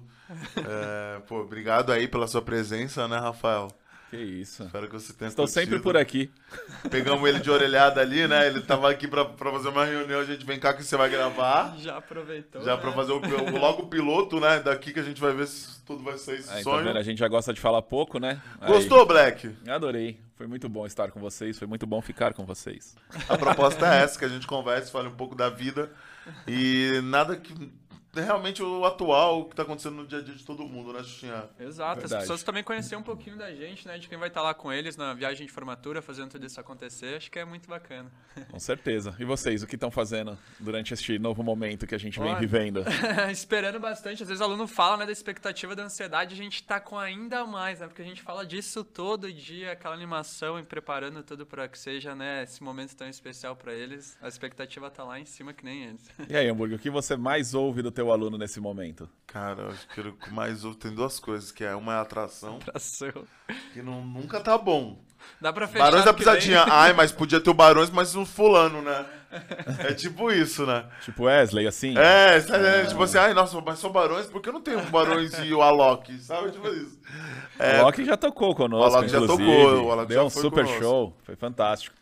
É, 0.57 1.19
pô, 1.27 1.41
obrigado 1.41 1.91
aí 1.91 2.07
pela 2.07 2.27
sua 2.27 2.41
presença, 2.41 3.07
né, 3.07 3.17
Rafael? 3.17 3.67
Que 4.11 4.17
isso. 4.17 4.63
Espero 4.63 4.87
que 4.87 4.93
você 4.93 5.13
tenha 5.13 5.29
Estou 5.29 5.47
sempre 5.47 5.69
curtido. 5.79 5.83
por 5.83 5.95
aqui. 5.97 6.29
Pegamos 6.91 7.27
ele 7.27 7.39
de 7.39 7.49
orelhada 7.49 8.01
ali, 8.01 8.27
né? 8.27 8.45
Ele 8.45 8.59
tava 8.61 8.91
aqui 8.91 9.07
pra, 9.07 9.23
pra 9.23 9.49
fazer 9.51 9.69
uma 9.69 9.85
reunião. 9.85 10.19
A 10.19 10.25
gente 10.25 10.45
vem 10.45 10.59
cá 10.59 10.73
que 10.73 10.83
você 10.83 10.97
vai 10.97 11.09
gravar. 11.09 11.75
Já 11.79 11.95
aproveitou. 11.97 12.61
Já 12.61 12.75
né? 12.75 12.81
pra 12.81 12.91
fazer 12.91 13.13
o, 13.13 13.21
o- 13.21 13.57
logo 13.57 13.83
o 13.83 13.87
piloto, 13.87 14.39
né? 14.39 14.59
Daqui 14.59 14.91
que 14.93 14.99
a 14.99 15.03
gente 15.03 15.19
vai 15.21 15.33
ver 15.33 15.47
se 15.47 15.81
tudo 15.85 16.03
vai 16.03 16.17
sair 16.17 16.39
esse 16.39 16.49
Aí, 16.51 16.57
tá 16.57 16.63
sonho. 16.69 16.83
vendo? 16.83 16.97
A 16.99 17.03
gente 17.03 17.17
já 17.19 17.27
gosta 17.29 17.53
de 17.53 17.61
falar 17.61 17.81
pouco, 17.81 18.19
né? 18.19 18.41
Aí. 18.59 18.67
Gostou, 18.71 19.05
Black? 19.05 19.49
Adorei. 19.67 20.19
Foi 20.35 20.45
muito 20.45 20.67
bom 20.67 20.85
estar 20.85 21.09
com 21.11 21.19
vocês. 21.21 21.57
Foi 21.57 21.67
muito 21.67 21.87
bom 21.87 22.01
ficar 22.01 22.33
com 22.33 22.45
vocês. 22.45 22.95
A 23.29 23.37
proposta 23.37 23.95
é 23.95 24.03
essa, 24.03 24.19
que 24.19 24.25
a 24.25 24.29
gente 24.29 24.45
converse, 24.45 24.91
fale 24.91 25.07
um 25.07 25.15
pouco 25.15 25.35
da 25.35 25.49
vida. 25.49 25.89
E 26.47 26.99
nada 27.03 27.35
que. 27.37 27.53
Realmente 28.13 28.61
o 28.61 28.85
atual, 28.85 29.41
o 29.41 29.45
que 29.45 29.55
tá 29.55 29.63
acontecendo 29.63 29.95
no 29.95 30.07
dia 30.07 30.19
a 30.19 30.21
dia 30.21 30.35
de 30.35 30.43
todo 30.43 30.63
mundo, 30.65 30.91
né, 30.91 30.99
Xuxinha? 30.99 31.49
Exato, 31.59 32.01
Verdade. 32.01 32.15
as 32.15 32.21
pessoas 32.21 32.43
também 32.43 32.63
conhecer 32.63 32.95
um 32.95 33.03
pouquinho 33.03 33.37
da 33.37 33.53
gente, 33.53 33.87
né? 33.87 33.97
De 33.97 34.09
quem 34.09 34.17
vai 34.17 34.27
estar 34.27 34.41
lá 34.41 34.53
com 34.53 34.71
eles 34.71 34.97
na 34.97 35.13
viagem 35.13 35.45
de 35.47 35.51
formatura, 35.51 36.01
fazendo 36.01 36.29
tudo 36.29 36.45
isso 36.45 36.59
acontecer. 36.59 37.15
Acho 37.15 37.31
que 37.31 37.39
é 37.39 37.45
muito 37.45 37.69
bacana. 37.69 38.11
Com 38.49 38.59
certeza. 38.59 39.15
E 39.17 39.23
vocês, 39.23 39.63
o 39.63 39.67
que 39.67 39.75
estão 39.75 39.89
fazendo 39.89 40.37
durante 40.59 40.93
este 40.93 41.17
novo 41.17 41.41
momento 41.41 41.87
que 41.87 41.95
a 41.95 41.97
gente 41.97 42.19
vem 42.19 42.29
Olha. 42.31 42.39
vivendo? 42.39 42.83
Esperando 43.31 43.79
bastante. 43.79 44.23
Às 44.23 44.29
vezes 44.29 44.41
o 44.41 44.43
aluno 44.43 44.67
fala, 44.67 44.97
né, 44.97 45.05
da 45.05 45.11
expectativa 45.11 45.75
da 45.75 45.83
ansiedade, 45.83 46.33
a 46.33 46.37
gente 46.37 46.63
tá 46.63 46.79
com 46.79 46.99
ainda 46.99 47.45
mais, 47.45 47.79
né? 47.79 47.87
Porque 47.87 48.01
a 48.01 48.05
gente 48.05 48.21
fala 48.21 48.45
disso 48.45 48.83
todo 48.83 49.31
dia, 49.31 49.71
aquela 49.71 49.95
animação 49.95 50.59
e 50.59 50.63
preparando 50.63 51.23
tudo 51.23 51.45
para 51.45 51.67
que 51.67 51.79
seja, 51.79 52.13
né, 52.13 52.43
esse 52.43 52.61
momento 52.61 52.95
tão 52.95 53.07
especial 53.07 53.55
para 53.55 53.73
eles. 53.73 54.17
A 54.21 54.27
expectativa 54.27 54.89
tá 54.89 55.03
lá 55.03 55.19
em 55.19 55.25
cima 55.25 55.53
que 55.53 55.63
nem 55.63 55.83
eles. 55.85 56.09
E 56.27 56.35
aí, 56.35 56.47
Hambúrguer, 56.49 56.77
o 56.77 56.79
que 56.81 56.89
você 56.89 57.15
mais 57.15 57.53
ouve 57.53 57.81
do 57.81 57.91
teu 57.91 58.00
aluno 58.09 58.37
nesse 58.37 58.61
momento? 58.61 59.09
Cara, 59.27 59.63
eu 59.63 59.67
acho 59.71 59.85
que 59.89 59.99
o 59.99 60.13
que 60.13 60.33
mais 60.33 60.63
ouve 60.63 60.77
tem 60.77 60.95
duas 60.95 61.19
coisas, 61.19 61.51
que 61.51 61.65
é 61.65 61.75
uma 61.75 61.95
é 61.95 61.99
atração, 61.99 62.55
Atração. 62.61 63.11
que 63.73 63.81
não, 63.81 64.01
nunca 64.01 64.39
tá 64.39 64.57
bom. 64.57 64.97
Dá 65.41 65.51
pra 65.51 65.67
fechar. 65.67 65.83
Barões 65.83 66.05
da. 66.05 66.13
Pisadinha, 66.13 66.63
ai, 66.71 66.93
mas 66.93 67.11
podia 67.11 67.39
ter 67.41 67.49
o 67.49 67.53
Barões, 67.53 67.89
mas 67.89 68.15
um 68.15 68.25
fulano, 68.25 68.81
né? 68.81 69.05
É 69.87 69.93
tipo 69.93 70.31
isso, 70.31 70.65
né? 70.65 70.85
Tipo 71.05 71.23
Wesley, 71.25 71.67
assim? 71.67 71.95
É, 71.97 72.39
sabe, 72.41 72.65
é, 72.65 72.85
tipo 72.85 73.01
assim, 73.03 73.17
ai, 73.17 73.33
nossa, 73.33 73.59
mas 73.61 73.79
só 73.79 73.89
Barões, 73.89 74.25
por 74.25 74.41
que 74.41 74.51
não 74.51 74.61
tem 74.61 74.75
o 74.75 74.81
Barões 74.89 75.37
e 75.39 75.53
o 75.53 75.61
Alok, 75.61 76.17
sabe? 76.19 76.51
Tipo 76.51 76.67
isso. 76.69 76.99
O 77.59 77.81
Alok 77.81 78.03
já 78.03 78.17
tocou 78.17 78.55
conosco, 78.55 78.91
O 78.91 78.97
Alok 78.97 79.09
já 79.09 79.19
inclusive. 79.19 79.47
tocou, 79.51 79.85
o 79.85 79.91
Alok 79.91 80.07
Deu 80.07 80.17
já 80.17 80.23
um 80.23 80.29
foi 80.29 80.41
super 80.41 80.65
conosco. 80.65 80.83
show. 80.83 81.17
Foi 81.23 81.35
fantástico. 81.35 81.95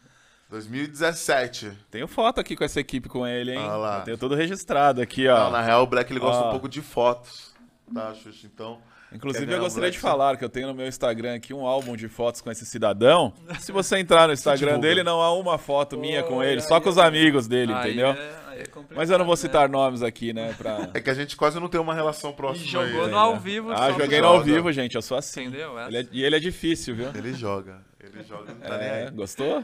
2017. 0.50 1.72
Tenho 1.92 2.08
foto 2.08 2.40
aqui 2.40 2.56
com 2.56 2.64
essa 2.64 2.80
equipe 2.80 3.08
com 3.08 3.26
ele, 3.26 3.52
hein? 3.54 3.60
Ah 3.62 3.76
lá. 3.78 3.98
Eu 4.00 4.04
tenho 4.06 4.18
tudo 4.18 4.36
registrado 4.36 5.02
aqui, 5.02 5.28
ó. 5.28 5.46
Não, 5.46 5.52
na 5.52 5.62
real, 5.62 5.84
o 5.84 5.88
Black 5.88 6.12
ele 6.12 6.20
gosta 6.20 6.44
Ó. 6.44 6.48
um 6.48 6.52
pouco 6.52 6.68
de 6.68 6.82
fotos. 6.82 7.54
Tá, 7.94 8.14
Xuxa? 8.14 8.46
Então. 8.46 8.80
Inclusive, 9.12 9.52
eu 9.52 9.60
gostaria 9.60 9.90
de 9.90 9.98
Black? 9.98 10.02
falar 10.12 10.38
que 10.38 10.46
eu 10.46 10.50
tenho 10.50 10.68
no 10.68 10.74
meu 10.76 10.88
Instagram 10.88 11.34
aqui 11.36 11.52
um 11.54 11.66
álbum 11.66 11.96
de 11.96 12.08
fotos 12.08 12.42
com 12.42 12.52
esse 12.52 12.64
cidadão. 12.66 13.34
Se 13.60 13.72
você 13.72 13.98
entrar 13.98 14.28
no 14.28 14.34
Instagram 14.34 14.80
dele, 14.80 15.02
não 15.04 15.20
há 15.22 15.34
uma 15.34 15.58
foto 15.58 15.98
minha 15.98 16.22
com 16.22 16.36
Oi, 16.38 16.46
ele, 16.46 16.62
aí 16.62 16.68
só 16.68 16.80
com 16.80 16.90
os 16.90 16.98
amigos 17.00 17.48
dele, 17.48 17.74
Aí 17.74 17.88
entendeu? 17.90 18.10
é- 18.10 18.36
aí 18.50 18.60
é 18.62 18.66
Mas 18.96 19.10
eu 19.10 19.18
não 19.18 19.26
vou 19.26 19.34
né? 19.34 19.42
citar 19.42 19.68
nomes 19.68 20.04
aqui, 20.04 20.32
né? 20.32 20.54
Pra... 20.56 20.90
É 20.94 21.00
que 21.02 21.10
a 21.10 21.14
gente 21.16 21.36
quase 21.36 21.60
não 21.60 21.68
tem 21.68 21.82
uma 21.82 21.96
relação 21.96 22.30
E 22.30 22.34
próxima. 22.34 22.68
jogou 22.68 22.86
aí, 23.06 23.08
no 23.10 23.18
né? 23.18 23.18
ao 23.18 23.40
vivo. 23.40 23.72
Ah, 23.72 23.92
joguei 23.92 24.22
no 24.22 24.28
ao 24.28 24.42
vivo, 24.44 24.72
gente. 24.72 24.94
Eu 24.96 25.02
sou 25.02 25.18
assim. 25.18 25.46
Entendeu? 25.46 25.80
Ele 25.88 25.98
é- 25.98 26.08
E 26.12 26.24
ele 26.24 26.36
é 26.36 26.40
difícil, 26.40 26.96
viu? 26.96 27.10
Ele 27.16 27.34
joga. 27.34 27.82
Ele 28.00 28.24
joga, 28.24 28.54
não 28.54 28.60
tá 28.62 28.78
nem 28.78 28.88
É, 28.88 29.04
aí. 29.06 29.12
gostou? 29.12 29.64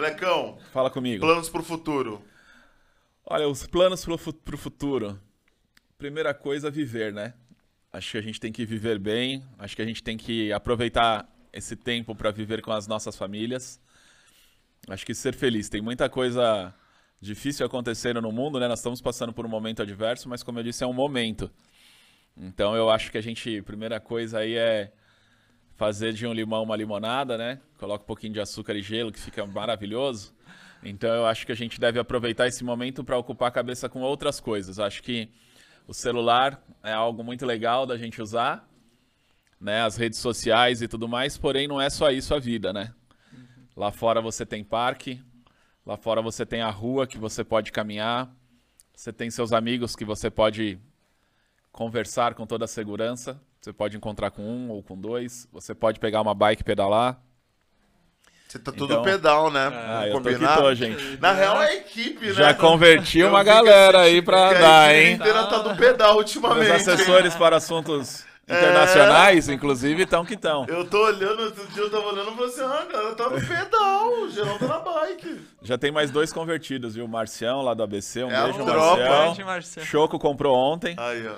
Blackão, 0.00 0.58
Fala 0.72 0.90
comigo. 0.90 1.20
planos 1.24 1.48
pro 1.48 1.62
futuro. 1.62 2.22
Olha, 3.24 3.46
os 3.48 3.66
planos 3.66 4.04
pro, 4.04 4.16
fu- 4.18 4.32
pro 4.32 4.56
futuro. 4.58 5.20
Primeira 5.98 6.32
coisa, 6.34 6.70
viver, 6.70 7.12
né? 7.12 7.34
Acho 7.92 8.12
que 8.12 8.18
a 8.18 8.22
gente 8.22 8.40
tem 8.40 8.50
que 8.50 8.64
viver 8.64 8.98
bem. 8.98 9.44
Acho 9.58 9.76
que 9.76 9.82
a 9.82 9.84
gente 9.86 10.02
tem 10.02 10.16
que 10.16 10.52
aproveitar 10.52 11.28
esse 11.52 11.76
tempo 11.76 12.14
para 12.14 12.30
viver 12.30 12.62
com 12.62 12.72
as 12.72 12.86
nossas 12.86 13.16
famílias. 13.16 13.80
Acho 14.88 15.04
que 15.04 15.14
ser 15.14 15.34
feliz. 15.34 15.68
Tem 15.68 15.80
muita 15.82 16.08
coisa 16.08 16.74
difícil 17.20 17.66
acontecendo 17.66 18.20
no 18.22 18.32
mundo, 18.32 18.58
né? 18.58 18.66
Nós 18.66 18.78
estamos 18.78 19.00
passando 19.00 19.32
por 19.32 19.44
um 19.44 19.48
momento 19.48 19.82
adverso, 19.82 20.28
mas 20.28 20.42
como 20.42 20.58
eu 20.58 20.62
disse, 20.62 20.82
é 20.82 20.86
um 20.86 20.92
momento. 20.92 21.50
Então 22.36 22.74
eu 22.74 22.88
acho 22.88 23.10
que 23.12 23.18
a 23.18 23.20
gente, 23.20 23.60
primeira 23.62 24.00
coisa 24.00 24.38
aí 24.38 24.54
é 24.56 24.92
fazer 25.80 26.12
de 26.12 26.26
um 26.26 26.34
limão 26.34 26.62
uma 26.62 26.76
limonada, 26.76 27.38
né? 27.38 27.58
Coloca 27.78 28.04
um 28.04 28.06
pouquinho 28.06 28.34
de 28.34 28.38
açúcar 28.38 28.74
e 28.74 28.82
gelo, 28.82 29.10
que 29.10 29.18
fica 29.18 29.46
maravilhoso. 29.46 30.34
Então 30.82 31.08
eu 31.08 31.24
acho 31.24 31.46
que 31.46 31.52
a 31.52 31.54
gente 31.54 31.80
deve 31.80 31.98
aproveitar 31.98 32.46
esse 32.46 32.62
momento 32.62 33.02
para 33.02 33.16
ocupar 33.16 33.48
a 33.48 33.50
cabeça 33.50 33.88
com 33.88 34.02
outras 34.02 34.40
coisas. 34.40 34.78
Acho 34.78 35.02
que 35.02 35.30
o 35.88 35.94
celular 35.94 36.62
é 36.82 36.92
algo 36.92 37.24
muito 37.24 37.46
legal 37.46 37.86
da 37.86 37.96
gente 37.96 38.20
usar, 38.20 38.68
né? 39.58 39.80
As 39.80 39.96
redes 39.96 40.18
sociais 40.18 40.82
e 40.82 40.86
tudo 40.86 41.08
mais, 41.08 41.38
porém 41.38 41.66
não 41.66 41.80
é 41.80 41.88
só 41.88 42.10
isso 42.10 42.34
a 42.34 42.38
vida, 42.38 42.74
né? 42.74 42.92
Lá 43.74 43.90
fora 43.90 44.20
você 44.20 44.44
tem 44.44 44.62
parque, 44.62 45.18
lá 45.86 45.96
fora 45.96 46.20
você 46.20 46.44
tem 46.44 46.60
a 46.60 46.68
rua 46.68 47.06
que 47.06 47.16
você 47.16 47.42
pode 47.42 47.72
caminhar, 47.72 48.30
você 48.94 49.14
tem 49.14 49.30
seus 49.30 49.50
amigos 49.50 49.96
que 49.96 50.04
você 50.04 50.30
pode 50.30 50.78
conversar 51.72 52.34
com 52.34 52.46
toda 52.46 52.66
a 52.66 52.68
segurança. 52.68 53.40
Você 53.60 53.72
pode 53.72 53.96
encontrar 53.96 54.30
com 54.30 54.42
um 54.42 54.70
ou 54.70 54.82
com 54.82 54.96
dois, 54.98 55.46
você 55.52 55.74
pode 55.74 56.00
pegar 56.00 56.22
uma 56.22 56.34
bike 56.34 56.62
e 56.62 56.64
pedalar. 56.64 57.20
Você 58.48 58.58
tá 58.58 58.72
tudo 58.72 58.94
Então- 58.94 59.04
pedal, 59.04 59.50
né? 59.50 59.70
Ah, 59.72 60.06
eu 60.06 60.12
tô 60.14 60.18
Combinar? 60.18 60.56
que 60.56 60.62
tô, 60.62 60.74
gente. 60.74 61.18
Na 61.20 61.32
real, 61.32 61.62
é 61.62 61.66
a 61.68 61.74
equipe, 61.76 62.26
né? 62.28 62.32
Já 62.32 62.54
converti 62.54 63.20
Eu 63.20 63.28
uma 63.28 63.44
galera 63.44 64.00
aí 64.00 64.20
pra 64.22 64.38
a 64.38 64.50
andar, 64.50 64.94
equipe 64.94 65.08
hein? 65.08 65.14
inteira 65.16 65.46
tá 65.46 65.58
do 65.58 65.76
pedal 65.76 66.16
ultimamente. 66.16 66.68
Meus 66.68 66.88
assessores 66.88 67.34
para 67.36 67.56
assuntos 67.58 68.24
internacionais, 68.48 69.48
inclusive, 69.48 70.02
estão 70.02 70.24
que 70.24 70.34
estão. 70.34 70.64
Eu 70.66 70.84
tô 70.88 71.04
olhando, 71.04 71.42
outro 71.44 71.64
dia 71.68 71.82
eu 71.84 71.90
tava 71.90 72.06
olhando 72.08 72.32
e 72.32 72.34
falei 72.34 72.48
assim, 72.50 72.62
ah, 72.62 72.86
cara, 72.90 73.14
tá 73.14 73.28
no 73.30 73.40
pedal, 73.46 74.08
o 74.22 74.30
geral 74.30 74.58
tá 74.58 74.66
na 74.66 74.78
bike. 74.80 75.40
Já 75.62 75.78
tem 75.78 75.92
mais 75.92 76.10
dois 76.10 76.32
convertidos, 76.32 76.94
viu? 76.96 77.04
O 77.04 77.08
Marcião, 77.08 77.62
lá 77.62 77.72
do 77.74 77.84
ABC, 77.84 78.24
um 78.24 78.30
É 78.32 78.36
a 78.36 78.44
beijo, 78.44 78.64
tropa. 78.64 79.44
Marcião. 79.44 79.84
Choco 79.86 80.18
comprou 80.18 80.56
ontem, 80.56 80.96
Aí, 80.98 81.24
ó. 81.28 81.34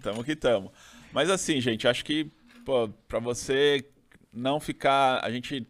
tamo 0.00 0.24
que 0.24 0.34
tamo. 0.34 0.72
Mas 1.14 1.30
assim, 1.30 1.60
gente, 1.60 1.86
acho 1.88 2.04
que, 2.04 2.30
pô, 2.64 2.88
pra 3.08 3.18
você 3.20 3.84
não 4.32 4.60
ficar... 4.60 5.20
A 5.24 5.30
gente... 5.30 5.66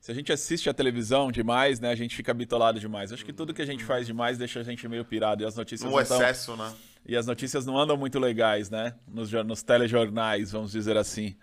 Se 0.00 0.12
a 0.12 0.14
gente 0.14 0.32
assiste 0.32 0.70
a 0.70 0.74
televisão 0.74 1.30
demais, 1.30 1.80
né, 1.80 1.90
a 1.90 1.94
gente 1.94 2.14
fica 2.16 2.32
bitolado 2.32 2.78
demais. 2.80 3.12
Acho 3.12 3.24
que 3.24 3.32
tudo 3.32 3.52
que 3.52 3.60
a 3.60 3.66
gente 3.66 3.84
faz 3.84 4.06
demais 4.06 4.38
deixa 4.38 4.60
a 4.60 4.62
gente 4.62 4.88
meio 4.88 5.04
pirado 5.04 5.42
e 5.42 5.46
as 5.46 5.56
notícias 5.56 5.90
No 5.90 5.96
não 5.96 6.04
tão- 6.04 6.16
excesso, 6.16 6.56
né? 6.56 6.72
E 7.04 7.16
as 7.16 7.26
notícias 7.26 7.66
não 7.66 7.76
andam 7.76 7.96
muito 7.96 8.18
legais, 8.18 8.70
né? 8.70 8.94
Nos, 9.06 9.30
nos 9.32 9.62
telejornais, 9.62 10.52
vamos 10.52 10.72
dizer 10.72 10.96
assim. 10.96 11.36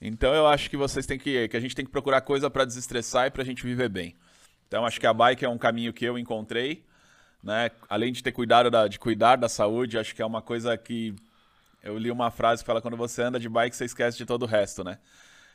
Então 0.00 0.34
eu 0.34 0.46
acho 0.46 0.68
que 0.70 0.76
vocês 0.76 1.06
têm 1.06 1.18
que. 1.18 1.46
que 1.48 1.56
a 1.56 1.60
gente 1.60 1.74
tem 1.74 1.84
que 1.84 1.90
procurar 1.90 2.20
coisa 2.22 2.48
para 2.50 2.64
desestressar 2.64 3.26
e 3.26 3.30
pra 3.30 3.44
gente 3.44 3.62
viver 3.62 3.88
bem. 3.88 4.16
Então 4.66 4.84
acho 4.84 4.98
que 4.98 5.06
a 5.06 5.12
bike 5.14 5.44
é 5.44 5.48
um 5.48 5.58
caminho 5.58 5.92
que 5.92 6.04
eu 6.04 6.18
encontrei. 6.18 6.84
Né? 7.42 7.70
Além 7.88 8.12
de 8.12 8.22
ter 8.22 8.32
cuidado 8.32 8.70
da, 8.70 8.88
de 8.88 8.98
cuidar 8.98 9.36
da 9.36 9.48
saúde, 9.48 9.98
acho 9.98 10.14
que 10.14 10.22
é 10.22 10.26
uma 10.26 10.42
coisa 10.42 10.76
que. 10.76 11.14
Eu 11.82 11.96
li 11.98 12.10
uma 12.10 12.30
frase 12.30 12.62
que 12.62 12.66
fala 12.66 12.82
quando 12.82 12.96
você 12.96 13.22
anda 13.22 13.38
de 13.40 13.48
bike, 13.48 13.74
você 13.74 13.84
esquece 13.84 14.16
de 14.18 14.26
todo 14.26 14.42
o 14.42 14.46
resto, 14.46 14.84
né? 14.84 14.98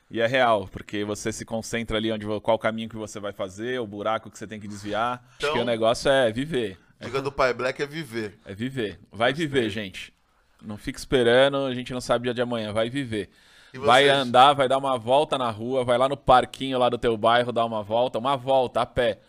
E 0.09 0.21
é 0.21 0.27
real, 0.27 0.67
porque 0.71 1.03
você 1.03 1.31
se 1.31 1.43
concentra 1.45 1.97
ali 1.97 2.11
onde 2.11 2.25
qual 2.41 2.59
caminho 2.59 2.89
que 2.89 2.95
você 2.95 3.19
vai 3.19 3.31
fazer, 3.33 3.79
o 3.79 3.87
buraco 3.87 4.29
que 4.29 4.37
você 4.37 4.45
tem 4.47 4.59
que 4.59 4.67
desviar. 4.67 5.23
acho 5.27 5.37
Então- 5.39 5.53
que 5.53 5.59
o 5.59 5.65
negócio 5.65 6.09
é 6.09 6.31
viver. 6.31 6.77
Dica 7.01 7.21
do 7.21 7.31
pai 7.31 7.53
Black 7.53 7.81
é 7.81 7.85
viver. 7.85 8.39
É 8.45 8.53
viver. 8.53 8.99
Vai 9.11 9.33
viver, 9.33 9.69
gente. 9.69 10.13
Não 10.61 10.77
fica 10.77 10.97
esperando, 10.97 11.57
a 11.57 11.73
gente 11.73 11.91
não 11.93 12.01
sabe 12.01 12.23
dia 12.23 12.33
de 12.33 12.41
amanhã. 12.41 12.71
Vai 12.71 12.89
viver. 12.89 13.29
Vai 13.73 14.07
andar, 14.07 14.53
vai 14.53 14.69
dar 14.69 14.77
uma 14.77 14.97
volta 14.97 15.37
na 15.37 15.49
rua, 15.51 15.83
vai 15.83 15.97
lá 15.97 16.07
no 16.07 16.15
parquinho 16.15 16.79
lá 16.79 16.87
do 16.87 16.97
teu 16.97 17.17
bairro 17.17 17.51
dar 17.51 17.65
uma 17.65 17.83
volta, 17.83 18.17
uma 18.17 18.37
volta 18.37 18.81
a 18.81 18.85
pé. 18.85 19.19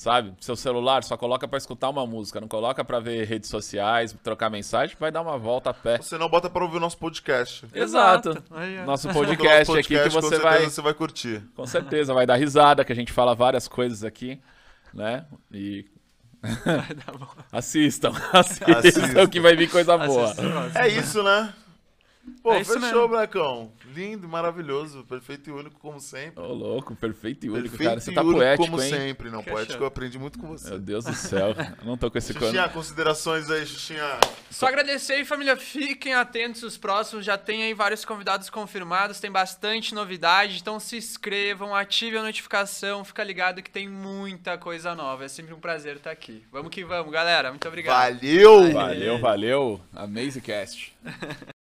Sabe? 0.00 0.32
Seu 0.40 0.56
celular 0.56 1.04
só 1.04 1.14
coloca 1.14 1.46
pra 1.46 1.58
escutar 1.58 1.90
uma 1.90 2.06
música, 2.06 2.40
não 2.40 2.48
coloca 2.48 2.82
pra 2.82 2.98
ver 3.00 3.26
redes 3.26 3.50
sociais, 3.50 4.16
trocar 4.24 4.48
mensagem, 4.48 4.96
vai 4.98 5.12
dar 5.12 5.20
uma 5.20 5.36
volta 5.36 5.68
a 5.68 5.74
pé. 5.74 5.98
Você 5.98 6.16
não 6.16 6.26
bota 6.26 6.48
pra 6.48 6.64
ouvir 6.64 6.78
o 6.78 6.80
nosso 6.80 6.96
podcast. 6.96 7.66
Exato. 7.74 8.42
Aí. 8.50 8.82
Nosso 8.86 9.08
podcast, 9.12 9.68
nosso 9.68 9.72
aqui 9.78 9.88
que 9.88 9.94
podcast, 9.98 10.14
com 10.14 10.22
você 10.22 10.28
certeza 10.36 10.42
vai, 10.58 10.64
você 10.70 10.80
vai 10.80 10.94
curtir. 10.94 11.42
com 11.54 11.66
certeza, 11.66 12.14
vai 12.14 12.24
dar 12.24 12.36
risada, 12.36 12.82
que 12.82 12.90
a 12.94 12.96
gente 12.96 13.12
fala 13.12 13.34
várias 13.34 13.68
coisas 13.68 14.02
aqui, 14.02 14.40
né? 14.94 15.26
E 15.52 15.84
Vai 16.40 16.94
dar 16.94 17.18
bom. 17.18 17.28
assistam, 17.52 18.12
assistam, 18.32 18.78
Assistam. 18.78 19.26
que 19.28 19.38
vai 19.38 19.54
vir 19.54 19.68
coisa 19.70 19.98
boa. 19.98 20.24
Assista 20.24 20.46
o 20.46 20.50
próximo. 20.50 20.78
É 20.78 20.88
isso, 20.88 21.22
né? 21.22 21.52
Pô, 22.42 22.52
É 22.52 22.62
fechou, 22.64 22.80
mesmo. 22.80 23.08
Blacão. 23.08 23.72
Lindo, 23.94 24.28
maravilhoso, 24.28 25.04
perfeito 25.04 25.50
e 25.50 25.52
único 25.52 25.78
como 25.80 25.98
sempre. 26.00 26.42
Ô, 26.42 26.52
louco, 26.52 26.94
perfeito 26.94 27.44
e 27.46 27.50
único, 27.50 27.70
perfeito 27.70 27.88
cara. 27.88 28.00
Você 28.00 28.12
tá 28.12 28.22
único 28.22 28.38
poético, 28.38 28.64
como 28.70 28.82
hein? 28.82 28.90
sempre. 28.90 29.30
Não, 29.30 29.42
Que 29.42 29.50
poético 29.50 29.82
eu 29.82 29.86
aprendi 29.86 30.18
muito 30.18 30.38
com 30.38 30.46
você. 30.48 30.70
Meu 30.70 30.78
Deus 30.78 31.04
do 31.04 31.14
céu. 31.14 31.48
Eu 31.80 31.84
não 31.84 31.96
tô 31.96 32.10
com 32.10 32.18
esse 32.18 32.32
Xuxinha, 32.32 32.62
cano. 32.62 32.72
considerações 32.72 33.50
aí, 33.50 33.66
Xuxinha. 33.66 34.18
Só 34.50 34.66
agradecer 34.66 35.14
aí, 35.14 35.24
família. 35.24 35.56
Fiquem 35.56 36.14
atentos 36.14 36.62
os 36.62 36.76
próximos. 36.78 37.24
Já 37.24 37.36
tem 37.36 37.62
aí 37.64 37.74
vários 37.74 38.04
convidados 38.04 38.48
confirmados. 38.48 39.18
Tem 39.20 39.30
bastante 39.30 39.94
novidade. 39.94 40.58
Então 40.60 40.78
se 40.78 40.96
inscrevam, 40.96 41.74
ativem 41.74 42.20
a 42.20 42.22
notificação. 42.22 43.04
Fica 43.04 43.24
ligado 43.24 43.62
que 43.62 43.70
tem 43.70 43.88
muita 43.88 44.56
coisa 44.56 44.94
nova. 44.94 45.24
É 45.24 45.28
sempre 45.28 45.52
um 45.52 45.60
prazer 45.60 45.96
estar 45.96 46.10
aqui. 46.10 46.44
Vamos 46.52 46.70
que 46.70 46.84
vamos, 46.84 47.12
galera. 47.12 47.50
Muito 47.50 47.66
obrigado. 47.66 48.14
Valeu! 48.14 48.72
Valeu, 48.72 49.18
valeu. 49.18 49.80
Amazing 49.94 50.40
Cast. 50.40 50.94